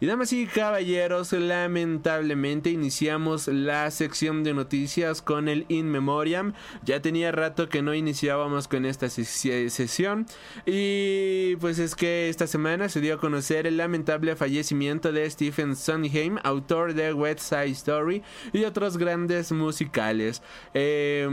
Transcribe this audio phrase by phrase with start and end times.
[0.00, 6.52] Y damas y caballeros, lamentablemente iniciamos la sección de noticias con el In Memoriam.
[6.84, 10.26] Ya tenía rato que no iniciábamos con esta sesión.
[10.66, 15.74] Y pues es que esta semana se dio a conocer el lamentable fallecimiento de Stephen
[15.74, 20.42] Sondheim, autor de West Side Story y otros grandes musicales.
[20.74, 21.28] Eh,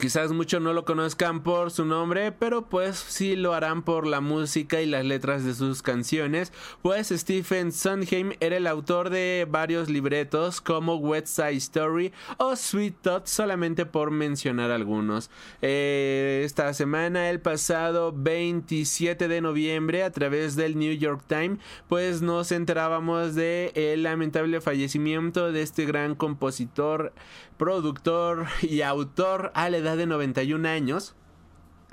[0.00, 4.22] Quizás muchos no lo conozcan por su nombre, pero pues sí lo harán por la
[4.22, 9.90] música y las letras de sus canciones, pues Stephen Sondheim era el autor de varios
[9.90, 15.30] libretos como West Side Story o Sweet Tot, solamente por mencionar algunos.
[15.60, 22.22] Eh, esta semana, el pasado 27 de noviembre, a través del New York Times, pues
[22.22, 27.12] nos enterábamos de lamentable fallecimiento de este gran compositor
[27.60, 31.14] productor y autor a la edad de 91 años.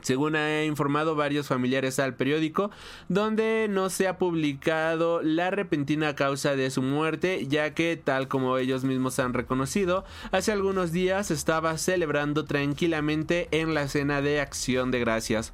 [0.04, 2.70] Según ha informado varios familiares al periódico,
[3.10, 8.60] donde no se ha publicado la repentina causa de su muerte, ya que, tal como
[8.60, 14.92] ellos mismos han reconocido, hace algunos días estaba celebrando tranquilamente en la cena de acción
[14.92, 15.54] de gracias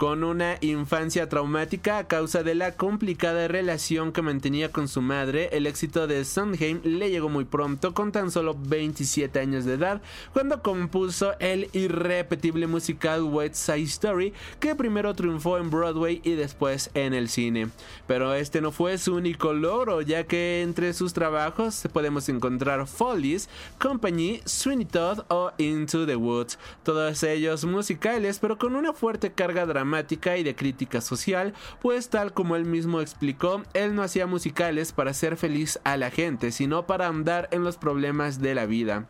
[0.00, 5.50] con una infancia traumática a causa de la complicada relación que mantenía con su madre,
[5.52, 10.00] el éxito de Sondheim le llegó muy pronto, con tan solo 27 años de edad,
[10.32, 16.88] cuando compuso el irrepetible musical West Side Story, que primero triunfó en Broadway y después
[16.94, 17.68] en el cine.
[18.06, 23.50] Pero este no fue su único logro, ya que entre sus trabajos podemos encontrar Follies,
[23.78, 29.66] Company, Sweeney Todd o Into the Woods, todos ellos musicales, pero con una fuerte carga
[29.66, 29.89] dramática
[30.36, 35.10] y de crítica social, pues tal como él mismo explicó, él no hacía musicales para
[35.10, 39.08] hacer feliz a la gente, sino para andar en los problemas de la vida.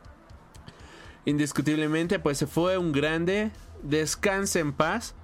[1.25, 3.51] Indiscutiblemente, pues se fue un grande,
[3.83, 5.15] descanse en paz.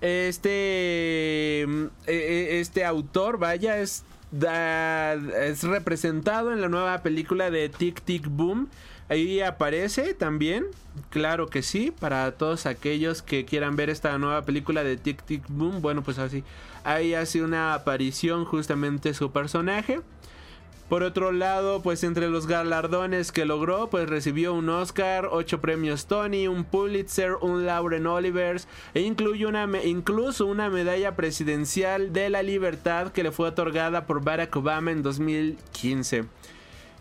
[0.00, 7.68] Este, mm, e, e, este autor, vaya, es, es representado en la nueva película de
[7.68, 8.68] Tic Tic Boom
[9.10, 10.66] Ahí aparece también,
[11.08, 15.44] claro que sí, para todos aquellos que quieran ver esta nueva película de Tic Tic
[15.48, 15.80] Boom.
[15.80, 16.44] Bueno, pues así,
[16.84, 20.02] ahí hace una aparición justamente su personaje.
[20.88, 26.06] Por otro lado, pues entre los galardones que logró, pues recibió un Oscar, ocho premios
[26.06, 32.42] Tony, un Pulitzer, un Lauren Olivers e incluye una, incluso una medalla presidencial de la
[32.42, 36.24] libertad que le fue otorgada por Barack Obama en 2015.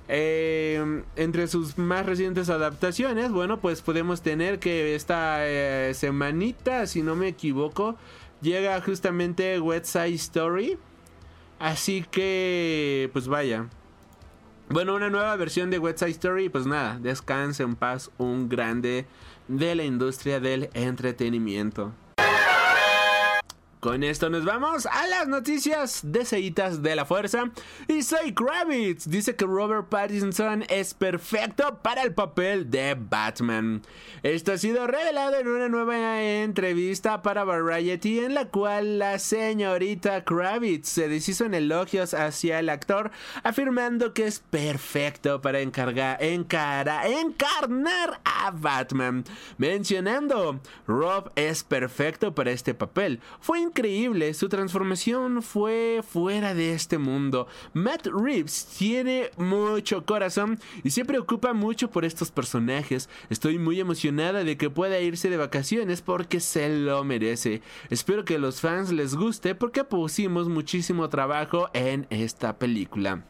[0.09, 7.03] Eh, entre sus más recientes adaptaciones, bueno, pues podemos tener que esta eh, semanita, si
[7.03, 7.95] no me equivoco,
[8.41, 10.77] llega justamente West Side Story.
[11.59, 13.67] Así que, pues vaya.
[14.69, 19.05] Bueno, una nueva versión de West Side Story, pues nada, descanse en paz un grande
[19.47, 21.93] de la industria del entretenimiento.
[23.87, 27.51] Con esto nos vamos a las noticias deseitas de la fuerza.
[27.87, 29.07] Y soy Kravitz.
[29.07, 33.81] Dice que Robert Pattinson es perfecto para el papel de Batman.
[34.23, 40.25] Esto ha sido revelado en una nueva entrevista para Variety en la cual la señorita
[40.25, 43.11] Kravitz se deshizo en elogios hacia el actor
[43.43, 49.23] afirmando que es perfecto para encargar, encara, encarnar a Batman.
[49.57, 53.21] Mencionando, Rob es perfecto para este papel.
[53.39, 57.45] Fue increíble, su transformación fue fuera de este mundo.
[57.73, 63.07] Matt Reeves tiene mucho corazón y se preocupa mucho por estos personajes.
[63.29, 67.61] Estoy muy emocionada de que pueda irse de vacaciones porque se lo merece.
[67.91, 73.25] Espero que a los fans les guste porque pusimos muchísimo trabajo en esta película.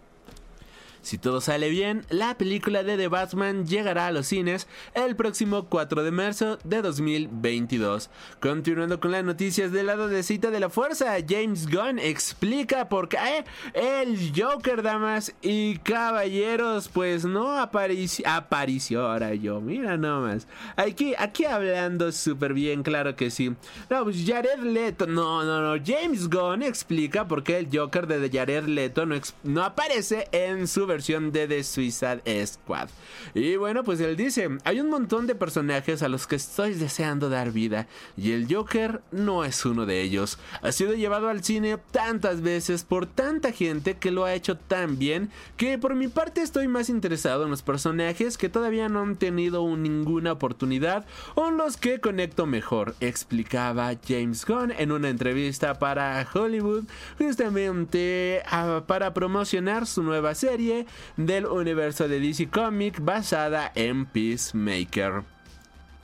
[1.07, 5.69] Si todo sale bien, la película de The Batman llegará a los cines el próximo
[5.69, 8.09] 4 de marzo de 2022.
[8.41, 13.07] Continuando con las noticias del lado de cita de la fuerza, James Gunn explica por
[13.07, 20.45] qué el Joker, damas y caballeros, pues no apareció, apareció ahora yo, mira nomás.
[20.75, 23.55] Aquí, aquí hablando súper bien, claro que sí.
[23.89, 28.29] No, pues Jared Leto, no, no, no, James Gunn explica por qué el Joker de
[28.29, 29.15] Jared Leto no,
[29.45, 32.89] no aparece en su versión de The Suicide Squad.
[33.35, 37.29] Y bueno, pues él dice, hay un montón de personajes a los que estoy deseando
[37.29, 40.39] dar vida y el Joker no es uno de ellos.
[40.63, 44.97] Ha sido llevado al cine tantas veces por tanta gente que lo ha hecho tan
[44.97, 49.17] bien que por mi parte estoy más interesado en los personajes que todavía no han
[49.17, 51.05] tenido ninguna oportunidad
[51.35, 56.85] o en los que conecto mejor, explicaba James Gunn en una entrevista para Hollywood
[57.19, 65.23] justamente ah, para promocionar su nueva serie del universo de DC Comics basada en Peacemaker.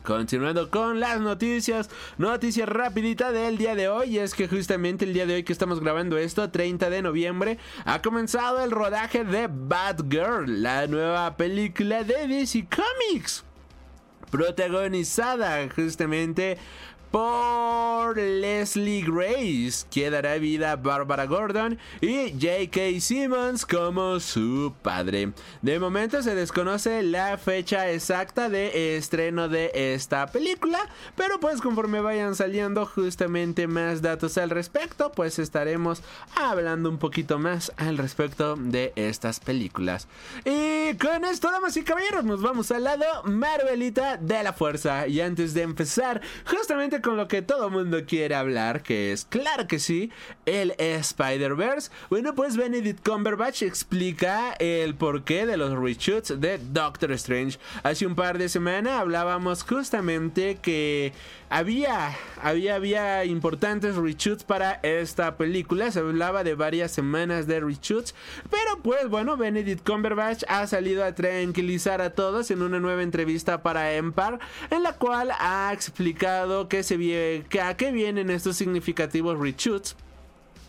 [0.03, 5.25] Continuando con las noticias, noticia rapidita del día de hoy, es que justamente el día
[5.25, 10.61] de hoy que estamos grabando esto, 30 de noviembre, ha comenzado el rodaje de Batgirl,
[10.61, 13.45] la nueva película de DC Comics,
[14.29, 16.57] protagonizada justamente
[17.13, 22.99] por Leslie Grace, que dará vida a Barbara Gordon y J.K.
[23.01, 25.31] Simmons como su padre.
[25.61, 30.79] De momento se desconoce la fecha exacta de estreno de esta película,
[31.15, 36.01] pero pues conforme vayan saliendo justamente más datos al respecto, pues estaremos
[36.35, 40.07] hablando un poquito más al respecto de estas películas.
[40.45, 45.05] Y con esto, damas y caballeros, nos vamos al lado Marvelita de la Fuerza.
[45.05, 49.67] Y antes de empezar, justamente con lo que todo mundo quiere hablar, que es, claro
[49.67, 50.09] que sí,
[50.45, 51.91] el Spider-Verse.
[52.09, 57.59] Bueno, pues Benedict Cumberbatch explica el porqué de los reshoots de Doctor Strange.
[57.83, 61.11] Hace un par de semanas hablábamos justamente que
[61.53, 65.91] había, había, había importantes reshoots para esta película.
[65.91, 68.15] Se hablaba de varias semanas de reshoots.
[68.49, 73.61] Pero pues bueno, Benedict Cumberbatch ha salido a tranquilizar a todos en una nueva entrevista
[73.61, 74.39] para Empire.
[74.71, 76.79] En la cual ha explicado que,
[77.61, 79.95] a qué vienen estos significativos reshoots.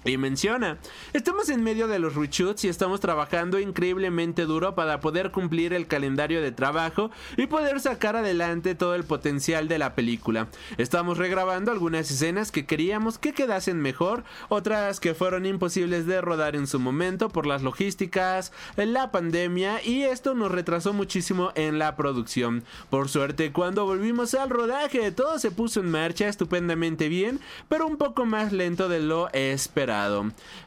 [0.06, 0.76] Y menciona,
[1.14, 5.86] estamos en medio de los reshoots y estamos trabajando increíblemente duro para poder cumplir el
[5.86, 10.48] calendario de trabajo y poder sacar adelante todo el potencial de la película.
[10.76, 16.54] Estamos regrabando algunas escenas que queríamos que quedasen mejor, otras que fueron imposibles de rodar
[16.54, 21.96] en su momento por las logísticas, la pandemia y esto nos retrasó muchísimo en la
[21.96, 22.62] producción.
[22.90, 27.40] Por suerte, cuando volvimos al rodaje, todo se puso en marcha estupendamente bien,
[27.70, 29.94] pero un poco más lento de lo esperado.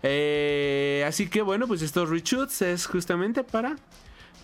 [0.03, 3.75] Eh, así que bueno, pues estos reshoots es justamente para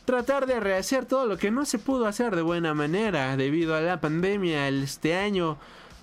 [0.06, 3.82] tratar de rehacer todo lo que no se pudo hacer de buena manera debido a
[3.82, 5.58] la pandemia este año.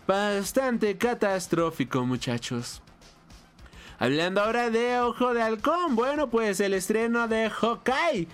[0.06, 2.82] Bastante catastrófico muchachos.
[3.98, 8.28] Hablando ahora de Ojo de Halcón, bueno pues el estreno de Hawkeye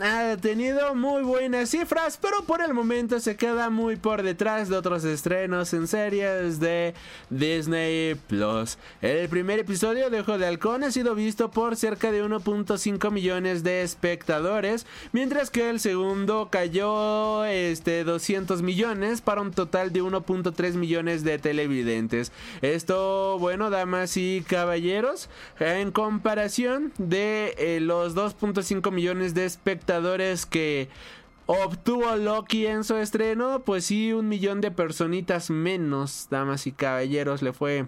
[0.00, 4.76] ha tenido muy buenas cifras, pero por el momento se queda muy por detrás de
[4.76, 6.94] otros estrenos en series de
[7.30, 8.78] Disney Plus.
[9.02, 13.64] El primer episodio de Ojo de Halcón ha sido visto por cerca de 1.5 millones
[13.64, 20.74] de espectadores, mientras que el segundo cayó este 200 millones para un total de 1.3
[20.74, 22.30] millones de televidentes.
[22.62, 25.28] Esto, bueno, damas y caballeros,
[25.58, 29.87] en comparación de eh, los 2.5 millones de espectadores
[30.46, 30.88] que
[31.46, 37.40] obtuvo Loki en su estreno, pues sí, un millón de personitas menos, damas y caballeros,
[37.40, 37.86] le fue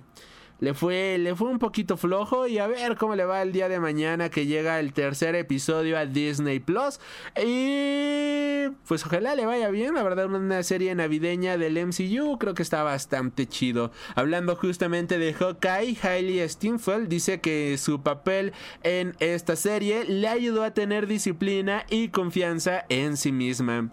[0.60, 3.68] le fue, le fue un poquito flojo y a ver cómo le va el día
[3.68, 7.00] de mañana que llega el tercer episodio a Disney Plus.
[7.42, 12.62] Y pues ojalá le vaya bien, la verdad una serie navideña del MCU creo que
[12.62, 13.90] está bastante chido.
[14.14, 18.52] Hablando justamente de Hawkeye, Hailey Steinfeld dice que su papel
[18.82, 23.90] en esta serie le ayudó a tener disciplina y confianza en sí misma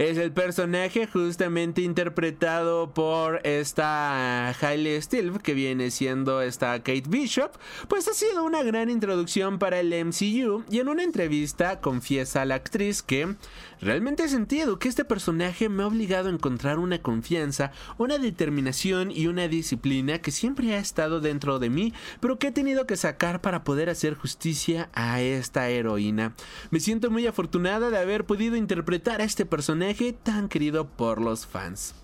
[0.00, 7.52] es el personaje justamente interpretado por esta Hailey Steel, que viene siendo esta Kate Bishop,
[7.86, 12.44] pues ha sido una gran introducción para el MCU y en una entrevista confiesa a
[12.46, 13.34] la actriz que
[13.80, 19.10] realmente he sentido que este personaje me ha obligado a encontrar una confianza, una determinación
[19.10, 22.96] y una disciplina que siempre ha estado dentro de mí, pero que he tenido que
[22.96, 26.34] sacar para poder hacer justicia a esta heroína.
[26.70, 31.46] Me siento muy afortunada de haber podido interpretar a este personaje tan querido por los
[31.46, 31.94] fans.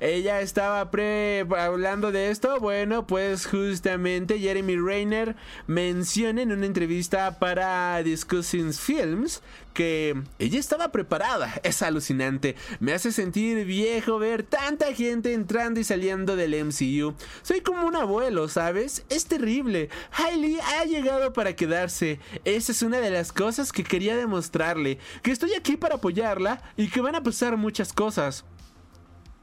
[0.00, 2.60] Ella estaba pre hablando de esto.
[2.60, 5.36] Bueno, pues justamente Jeremy Rayner
[5.66, 9.42] menciona en una entrevista para Discussing Films
[9.76, 11.52] que ella estaba preparada.
[11.62, 12.56] Es alucinante.
[12.80, 17.14] Me hace sentir viejo ver tanta gente entrando y saliendo del MCU.
[17.42, 19.04] Soy como un abuelo, ¿sabes?
[19.10, 19.90] Es terrible.
[20.12, 22.20] Hailey ha llegado para quedarse.
[22.46, 24.98] Esa es una de las cosas que quería demostrarle.
[25.22, 28.46] Que estoy aquí para apoyarla y que van a pasar muchas cosas.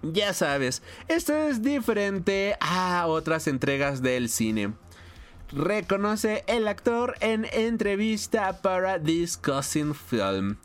[0.04, 4.74] Ya sabes, esto es diferente a otras entregas del cine
[5.56, 10.58] reconoce el actor en entrevista para Discussing Film.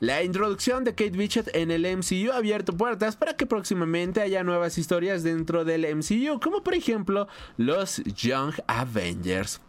[0.00, 4.42] La introducción de Kate Bishop en el MCU ha abierto puertas para que próximamente haya
[4.42, 9.60] nuevas historias dentro del MCU, como por ejemplo los Young Avengers.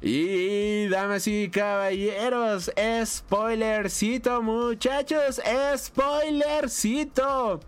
[0.00, 2.70] Y damas y caballeros,
[3.04, 5.42] spoilercito muchachos,
[5.76, 7.60] spoilercito.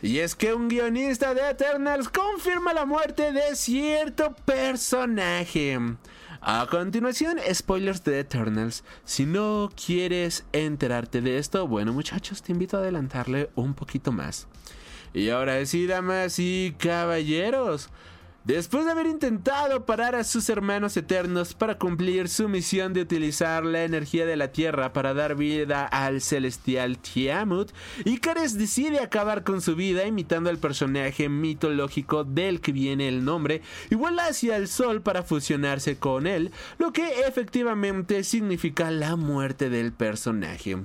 [0.00, 5.76] Y es que un guionista de Eternals confirma la muerte de cierto personaje.
[6.40, 8.84] A continuación, spoilers de Eternals.
[9.04, 14.46] Si no quieres enterarte de esto, bueno muchachos, te invito a adelantarle un poquito más.
[15.14, 17.90] Y ahora sí, damas y caballeros.
[18.48, 23.62] Después de haber intentado parar a sus hermanos eternos para cumplir su misión de utilizar
[23.62, 27.70] la energía de la Tierra para dar vida al celestial Tiamut,
[28.06, 33.60] Icaris decide acabar con su vida imitando al personaje mitológico del que viene el nombre
[33.90, 39.68] y vuela hacia el sol para fusionarse con él, lo que efectivamente significa la muerte
[39.68, 40.78] del personaje.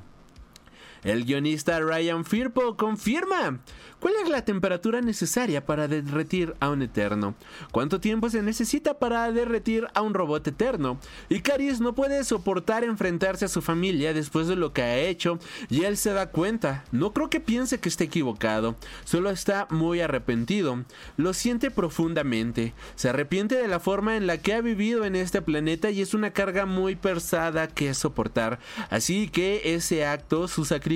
[1.03, 3.59] El guionista Ryan Firpo confirma
[4.03, 7.35] ¿Cuál es la temperatura necesaria para derretir a un eterno?
[7.71, 10.99] ¿Cuánto tiempo se necesita para derretir a un robot eterno?
[11.29, 15.85] Icaris no puede soportar enfrentarse a su familia después de lo que ha hecho y
[15.85, 16.83] él se da cuenta.
[16.91, 20.83] No creo que piense que esté equivocado, solo está muy arrepentido.
[21.15, 22.73] Lo siente profundamente.
[22.95, 26.13] Se arrepiente de la forma en la que ha vivido en este planeta y es
[26.13, 28.59] una carga muy pesada que soportar.
[28.89, 30.92] Así que ese acto, su sacrificio,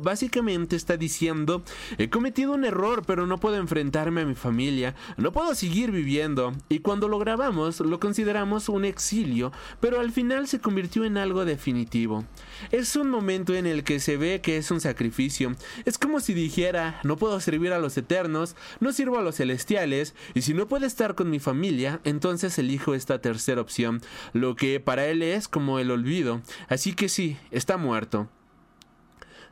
[0.00, 1.62] básicamente está diciendo,
[1.98, 6.52] he cometido un error, pero no puedo enfrentarme a mi familia, no puedo seguir viviendo.
[6.68, 11.44] Y cuando lo grabamos, lo consideramos un exilio, pero al final se convirtió en algo
[11.44, 12.24] definitivo.
[12.70, 15.54] Es un momento en el que se ve que es un sacrificio.
[15.84, 20.14] Es como si dijera, no puedo servir a los eternos, no sirvo a los celestiales,
[20.34, 24.00] y si no puedo estar con mi familia, entonces elijo esta tercera opción,
[24.32, 26.40] lo que para él es como el olvido.
[26.68, 28.28] Así que sí, está muerto.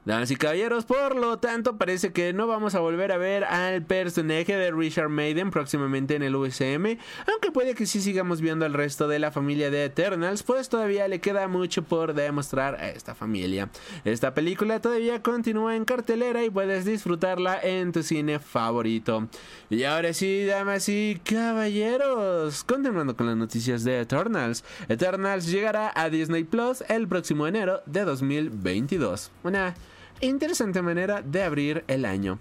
[0.05, 3.85] Damas y caballeros, por lo tanto, parece que no vamos a volver a ver al
[3.85, 6.99] personaje de Richard Maiden próximamente en el USM,
[7.31, 11.07] aunque puede que sí sigamos viendo al resto de la familia de Eternals, pues todavía
[11.07, 13.71] le queda mucho por demostrar a esta familia.
[14.05, 19.29] Esta película todavía continúa en cartelera y puedes disfrutarla en tu cine favorito.
[19.71, 24.65] Y ahora sí, damas y caballeros, continuando con las noticias de Eternals.
[24.89, 29.31] Eternals llegará a Disney Plus el próximo enero de 2022.
[29.45, 29.77] Una
[30.23, 32.39] interesante manera de abrir el año.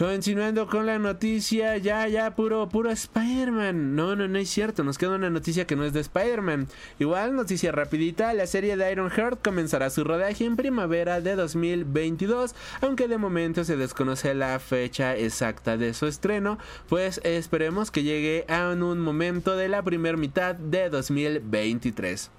[0.00, 3.94] Continuando con la noticia, ya, ya, puro, puro Spider-Man.
[3.94, 6.68] No, no, no es cierto, nos queda una noticia que no es de Spider-Man.
[6.98, 12.54] Igual, noticia rapidita, la serie de Iron Heart comenzará su rodaje en primavera de 2022,
[12.80, 16.56] aunque de momento se desconoce la fecha exacta de su estreno,
[16.88, 22.30] pues esperemos que llegue a un momento de la primera mitad de 2023.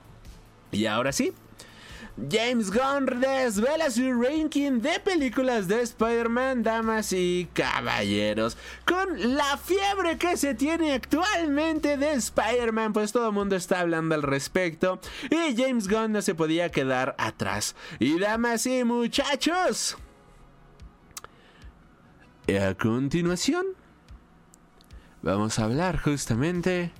[0.71, 1.33] Y ahora sí,
[2.30, 8.58] James Gunn desvela su ranking de películas de Spider-Man, damas y caballeros.
[8.86, 14.15] Con la fiebre que se tiene actualmente de Spider-Man, pues todo el mundo está hablando
[14.15, 15.00] al respecto.
[15.30, 17.75] Y James Gunn no se podía quedar atrás.
[18.00, 19.98] Y damas y muchachos.
[22.48, 23.65] A continuación,
[25.22, 26.91] vamos a hablar justamente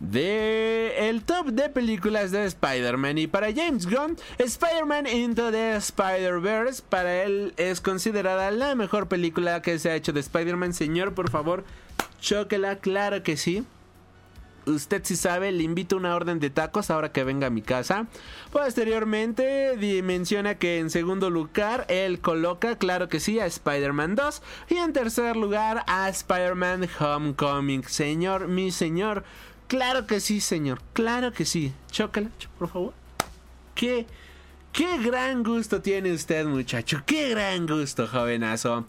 [0.00, 3.18] de el top de películas de Spider-Man.
[3.18, 9.62] Y para James Gunn, Spider-Man Into the Spider-Verse para él es considerada la mejor película
[9.62, 10.72] que se ha hecho de Spider-Man.
[10.72, 11.64] Señor, por favor,
[12.20, 13.64] chóquela, claro que sí.
[14.66, 18.06] Usted si sabe, le invito una orden de tacos ahora que venga a mi casa.
[18.52, 24.42] Posteriormente menciona que en segundo lugar él coloca, claro que sí, a Spider-Man 2.
[24.68, 27.84] Y en tercer lugar a Spider-Man Homecoming.
[27.84, 29.24] Señor, mi señor,
[29.70, 30.80] Claro que sí, señor.
[30.94, 31.72] Claro que sí.
[31.92, 32.92] Chócala, por favor.
[33.76, 34.04] Qué,
[34.72, 37.04] qué gran gusto tiene usted, muchacho.
[37.06, 38.84] Qué gran gusto, jovenazo.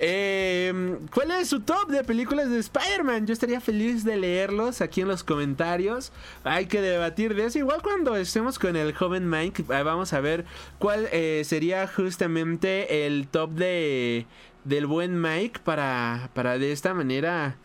[0.00, 3.28] Em, ¿Cuál es su top de películas de Spider-Man?
[3.28, 6.10] Yo estaría feliz de leerlos aquí en los comentarios.
[6.42, 7.60] Hay que debatir de eso.
[7.60, 10.44] Igual cuando estemos con el joven Mike, vamos a ver
[10.80, 14.26] cuál eh, sería justamente el top de
[14.64, 17.56] del buen Mike para, para de esta manera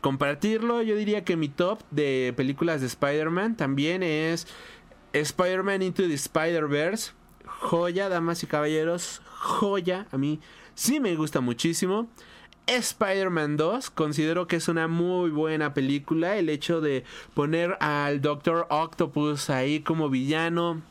[0.00, 0.82] compartirlo.
[0.82, 4.46] Yo diría que mi top de películas de Spider-Man también es
[5.12, 7.12] Spider-Man Into the Spider-Verse.
[7.44, 9.22] Joya, damas y caballeros.
[9.38, 10.06] Joya.
[10.12, 10.40] A mí
[10.74, 12.08] sí me gusta muchísimo.
[12.66, 16.36] Spider-Man 2, considero que es una muy buena película.
[16.36, 20.82] El hecho de poner al Doctor Octopus ahí como villano,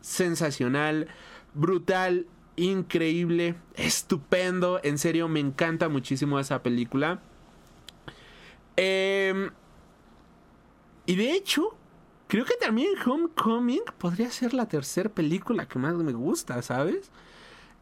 [0.00, 1.06] sensacional,
[1.54, 4.80] brutal, increíble, estupendo.
[4.82, 7.20] En serio, me encanta muchísimo esa película.
[8.76, 9.50] Em,
[11.06, 11.76] y de hecho,
[12.28, 17.10] creo que también Homecoming podría ser la tercera película que más me gusta, ¿sabes?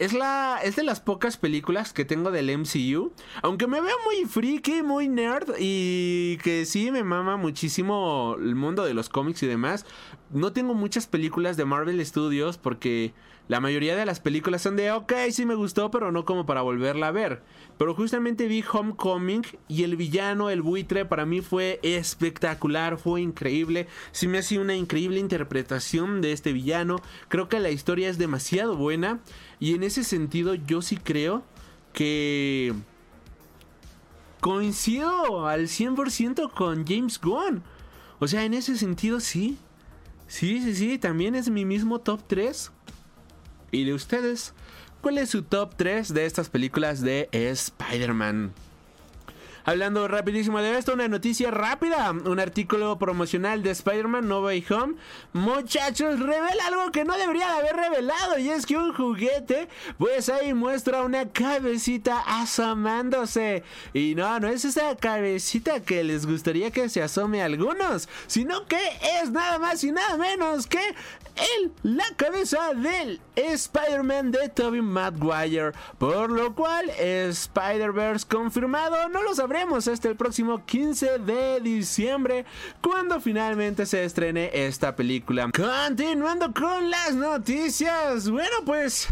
[0.01, 3.13] Es, la, es de las pocas películas que tengo del MCU.
[3.43, 5.55] Aunque me veo muy friki, muy nerd.
[5.59, 9.85] Y que sí me mama muchísimo el mundo de los cómics y demás.
[10.31, 13.13] No tengo muchas películas de Marvel Studios porque
[13.51, 16.63] la mayoría de las películas son de, ok, sí me gustó, pero no como para
[16.63, 17.43] volverla a ver.
[17.79, 23.89] Pero justamente vi Homecoming y el villano, el buitre, para mí fue espectacular, fue increíble.
[24.13, 27.03] Sí me hacía una increíble interpretación de este villano.
[27.27, 29.19] Creo que la historia es demasiado buena.
[29.59, 31.43] Y en ese sentido yo sí creo
[31.93, 32.73] que
[34.41, 37.65] coincido al 100% con James Gunn.
[38.21, 39.59] O sea, en ese sentido sí.
[40.29, 42.71] Sí, sí, sí, también es mi mismo top 3.
[43.71, 44.53] ¿Y de ustedes?
[45.01, 48.53] ¿Cuál es su top 3 de estas películas de Spider-Man?
[49.65, 52.11] Hablando rapidísimo de esto, una noticia rápida.
[52.11, 54.95] Un artículo promocional de Spider-Man No Way Home.
[55.33, 58.39] Muchachos, revela algo que no debería de haber revelado.
[58.39, 63.63] Y es que un juguete, pues ahí muestra una cabecita asomándose.
[63.93, 68.09] Y no, no es esa cabecita que les gustaría que se asome a algunos.
[68.27, 68.81] Sino que
[69.21, 70.81] es nada más y nada menos que
[71.59, 75.73] el, la cabeza del Spider-Man de Tobey Maguire.
[75.99, 79.09] Por lo cual, Spider-Verse confirmado.
[79.09, 82.45] No lo sabremos hasta el próximo 15 de diciembre,
[82.81, 85.51] cuando finalmente se estrene esta película.
[85.51, 88.31] Continuando con las noticias.
[88.31, 89.09] Bueno, pues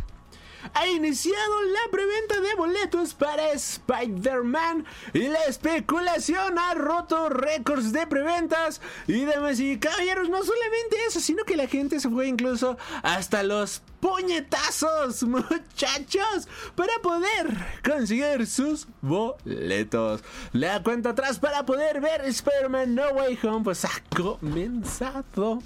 [0.75, 8.07] ha iniciado la preventa de boletos para Spider-Man y la especulación ha roto récords de
[8.07, 9.61] preventas y demás.
[9.61, 15.23] Y caballeros, no solamente eso, sino que la gente se fue incluso hasta los puñetazos,
[15.25, 20.23] muchachos, para poder conseguir sus boletos.
[20.53, 25.63] La cuenta atrás para poder ver Spider-Man No Way Home, pues ha comenzado.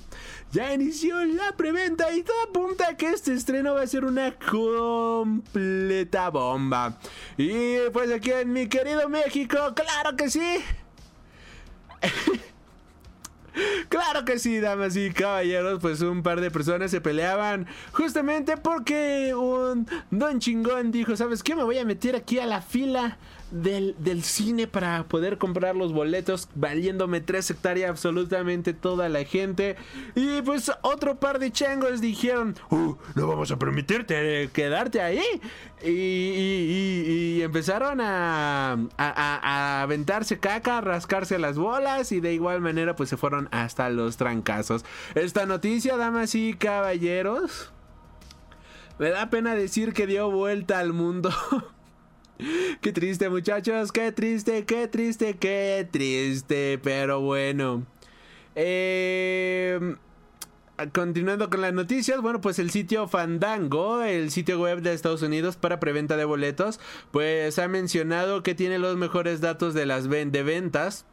[0.53, 4.33] Ya inició la preventa y todo apunta a que este estreno va a ser una
[4.39, 6.99] completa bomba.
[7.39, 10.59] Y pues aquí en mi querido México, claro que sí.
[13.91, 19.35] Claro que sí, damas y caballeros, pues un par de personas se peleaban justamente porque
[19.35, 21.55] un don chingón dijo, ¿sabes qué?
[21.55, 23.19] Me voy a meter aquí a la fila
[23.53, 29.77] del, cine para poder comprar los boletos, valiéndome tres hectáreas absolutamente toda la gente.
[30.15, 35.23] Y pues otro par de changos dijeron, uh, no vamos a permitirte quedarte ahí.
[35.85, 42.61] Y, y, empezaron a, a, a, aventarse caca, a rascarse las bolas y de igual
[42.61, 44.85] manera pues se fueron hasta los trancazos.
[45.17, 47.73] Esta noticia, damas y caballeros,
[49.01, 51.31] me da pena decir que dio vuelta al mundo.
[52.81, 57.87] Qué triste muchachos, qué triste, qué triste, qué triste, pero bueno.
[58.55, 59.97] Eh,
[60.93, 65.57] continuando con las noticias, bueno, pues el sitio Fandango, el sitio web de Estados Unidos
[65.57, 70.43] para preventa de boletos, pues ha mencionado que tiene los mejores datos de las de
[70.43, 71.07] ventas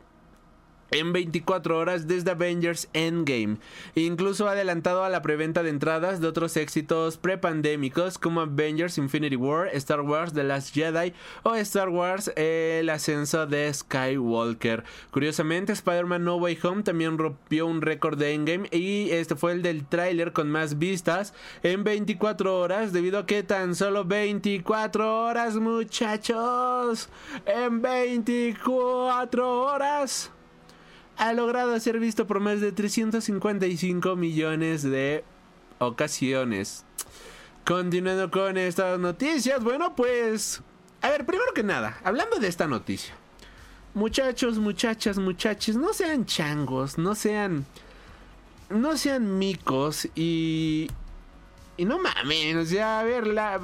[0.91, 3.57] en 24 horas desde Avengers Endgame.
[3.95, 9.67] Incluso adelantado a la preventa de entradas de otros éxitos prepandémicos como Avengers Infinity War,
[9.73, 14.83] Star Wars The Last Jedi o Star Wars El ascenso de Skywalker.
[15.11, 19.61] Curiosamente, Spider-Man No Way Home también rompió un récord de Endgame y este fue el
[19.61, 25.55] del tráiler con más vistas en 24 horas debido a que tan solo 24 horas
[25.55, 27.09] muchachos
[27.45, 30.31] en 24 horas
[31.19, 35.25] ha logrado ser visto por más de 355 millones de
[35.77, 36.85] ocasiones.
[37.65, 40.61] Continuando con estas noticias, bueno, pues...
[41.01, 43.13] A ver, primero que nada, hablando de esta noticia.
[43.93, 47.65] Muchachos, muchachas, muchachos, no sean changos, no sean...
[48.69, 50.89] No sean micos y...
[51.75, 53.59] Y no mames, o sea, a ver, la...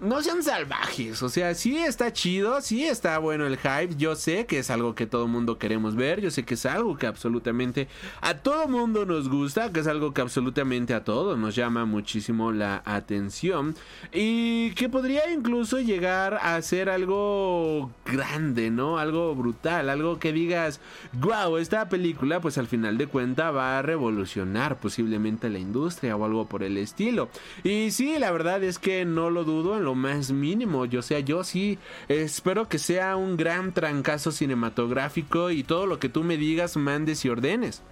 [0.00, 1.22] no sean salvajes.
[1.22, 3.96] O sea, sí está chido, sí está bueno el hype.
[3.96, 6.20] Yo sé que es algo que todo mundo queremos ver.
[6.20, 7.88] Yo sé que es algo que absolutamente
[8.20, 9.72] a todo mundo nos gusta.
[9.72, 13.74] Que es algo que absolutamente a todos nos llama muchísimo la atención.
[14.12, 18.98] Y que podría incluso llegar a ser algo grande, ¿no?
[18.98, 19.88] Algo brutal.
[19.88, 20.80] Algo que digas,
[21.14, 26.24] wow, esta película pues al final de cuenta va a revolucionar posiblemente la industria o
[26.24, 27.28] algo por el estilo.
[27.64, 30.84] Y sí, la verdad es que no lo dudo lo más mínimo.
[30.84, 36.08] Yo, sea, yo sí espero que sea un gran trancazo cinematográfico y todo lo que
[36.08, 37.82] tú me digas mandes y ordenes.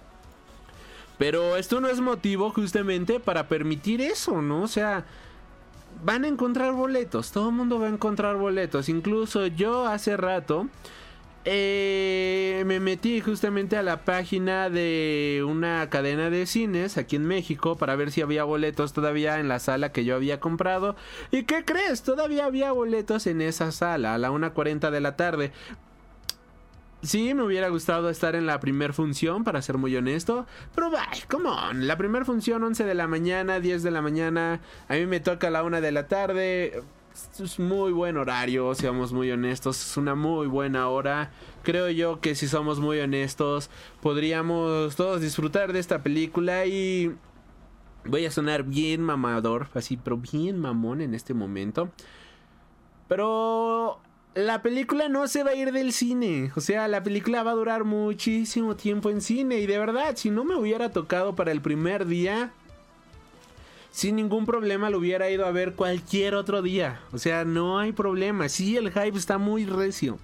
[1.17, 4.63] Pero esto no es motivo justamente para permitir eso, ¿no?
[4.63, 5.05] O sea,
[6.03, 8.89] van a encontrar boletos, todo el mundo va a encontrar boletos.
[8.89, 10.67] Incluso yo hace rato
[11.45, 17.77] eh, me metí justamente a la página de una cadena de cines aquí en México
[17.77, 20.95] para ver si había boletos todavía en la sala que yo había comprado.
[21.29, 22.01] ¿Y qué crees?
[22.01, 25.51] Todavía había boletos en esa sala a la 1.40 de la tarde.
[27.03, 30.47] Sí, me hubiera gustado estar en la primer función, para ser muy honesto.
[30.73, 31.85] Pero, ay, come on.
[31.85, 34.61] La primera función, 11 de la mañana, 10 de la mañana.
[34.87, 36.81] A mí me toca a la 1 de la tarde
[37.39, 41.31] es muy buen horario, seamos muy honestos, es una muy buena hora.
[41.63, 43.69] Creo yo que si somos muy honestos,
[44.01, 47.15] podríamos todos disfrutar de esta película y
[48.03, 51.89] voy a sonar bien mamador, así, pero bien mamón en este momento.
[53.07, 54.01] Pero
[54.33, 56.51] la película no se va a ir del cine.
[56.55, 59.59] O sea, la película va a durar muchísimo tiempo en cine.
[59.59, 62.51] Y de verdad, si no me hubiera tocado para el primer día,
[63.95, 66.99] sin ningún problema lo hubiera ido a ver cualquier otro día.
[67.13, 68.49] O sea, no hay problema.
[68.49, 70.19] Sí, el hype está muy recio.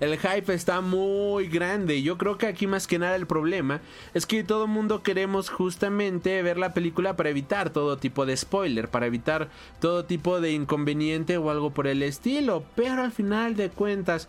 [0.00, 2.02] El hype está muy grande.
[2.02, 3.82] Yo creo que aquí más que nada el problema
[4.14, 8.34] es que todo el mundo queremos justamente ver la película para evitar todo tipo de
[8.34, 12.64] spoiler, para evitar todo tipo de inconveniente o algo por el estilo.
[12.74, 14.26] Pero al final de cuentas,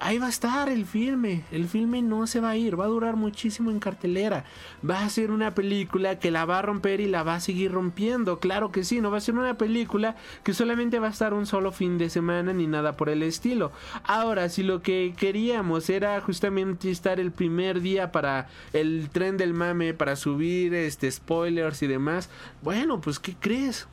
[0.00, 1.44] ahí va a estar el filme.
[1.50, 4.44] El filme no se va a ir, va a durar muchísimo en cartelera.
[4.88, 7.72] Va a ser una película que la va a romper y la va a seguir
[7.72, 8.38] rompiendo.
[8.38, 11.46] Claro que sí, no va a ser una película que solamente va a estar un
[11.46, 13.72] solo fin de semana ni nada por el estilo.
[14.04, 19.54] Ahora, si lo que queríamos era justamente estar el primer día para el tren del
[19.54, 22.28] mame, para subir este spoilers y demás,
[22.62, 23.86] bueno, pues ¿qué crees?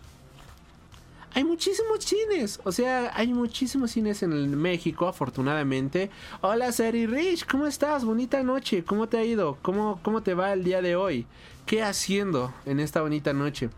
[1.34, 2.60] Hay muchísimos cines.
[2.64, 6.10] O sea, hay muchísimos cines en México, afortunadamente.
[6.42, 8.04] Hola, Sari Rich, ¿cómo estás?
[8.04, 8.84] Bonita noche.
[8.84, 9.58] ¿Cómo te ha ido?
[9.62, 11.26] ¿Cómo, ¿Cómo te va el día de hoy?
[11.66, 13.70] ¿Qué haciendo en esta bonita noche?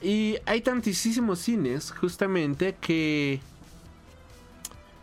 [0.00, 3.40] Y hay tantísimos cines, justamente, que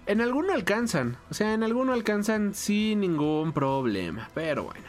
[0.08, 1.18] en alguno alcanzan.
[1.30, 4.30] O sea, en alguno alcanzan sin ningún problema.
[4.34, 4.88] Pero bueno.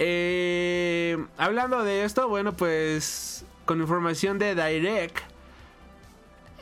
[0.00, 5.33] Eh, hablando de esto, bueno, pues con información de Direct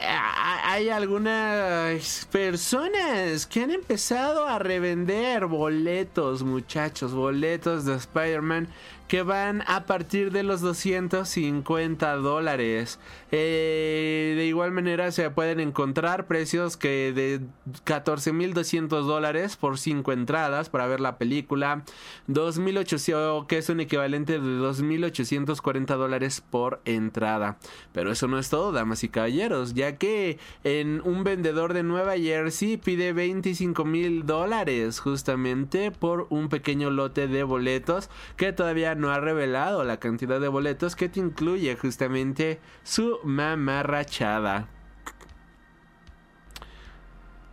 [0.04, 8.68] hay algunas personas que han empezado a revender boletos, muchachos, boletos de Spider-Man
[9.08, 12.98] que van a partir de los 250 dólares.
[13.30, 17.40] Eh, de igual manera se pueden encontrar precios que de
[17.84, 21.84] 14.200 dólares por 5 entradas para ver la película.
[22.28, 27.58] 2.800 que es un equivalente de 2.840 dólares por entrada.
[27.92, 32.16] Pero eso no es todo, damas y caballeros, ya que en un vendedor de Nueva
[32.16, 39.10] Jersey pide 25 mil dólares justamente por un pequeño lote de boletos que todavía no
[39.10, 44.68] ha revelado la cantidad de boletos que te incluye justamente su mamarrachada.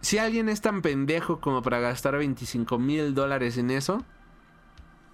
[0.02, 4.06] Si alguien es tan pendejo como para gastar 25 mil dólares en eso,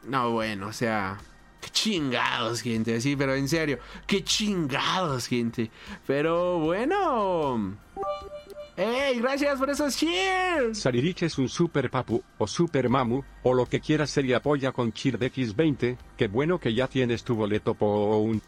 [0.07, 1.17] no, bueno, o sea,
[1.61, 5.71] qué chingados, gente, sí, pero en serio, qué chingados, gente.
[6.05, 7.75] Pero bueno.
[8.77, 9.19] ¡Ey!
[9.19, 10.79] Gracias por esos cheers.
[10.79, 14.73] Saririch es un super papu, o super mamu, o lo que quieras ser y apoya
[14.73, 15.97] con cheer de X20.
[16.17, 18.41] Qué bueno que ya tienes tu boleto por un...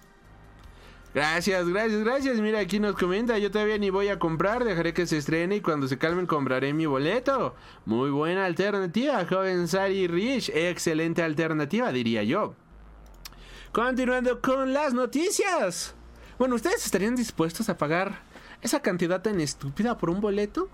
[1.13, 2.39] Gracias, gracias, gracias.
[2.41, 5.61] Mira, aquí nos comenta, yo todavía ni voy a comprar, dejaré que se estrene y
[5.61, 7.55] cuando se calmen compraré mi boleto.
[7.85, 10.49] Muy buena alternativa, joven Sari Rich.
[10.53, 12.53] Excelente alternativa, diría yo.
[13.71, 15.95] Continuando con las noticias.
[16.37, 18.21] Bueno, ¿ustedes estarían dispuestos a pagar
[18.61, 20.69] esa cantidad tan estúpida por un boleto?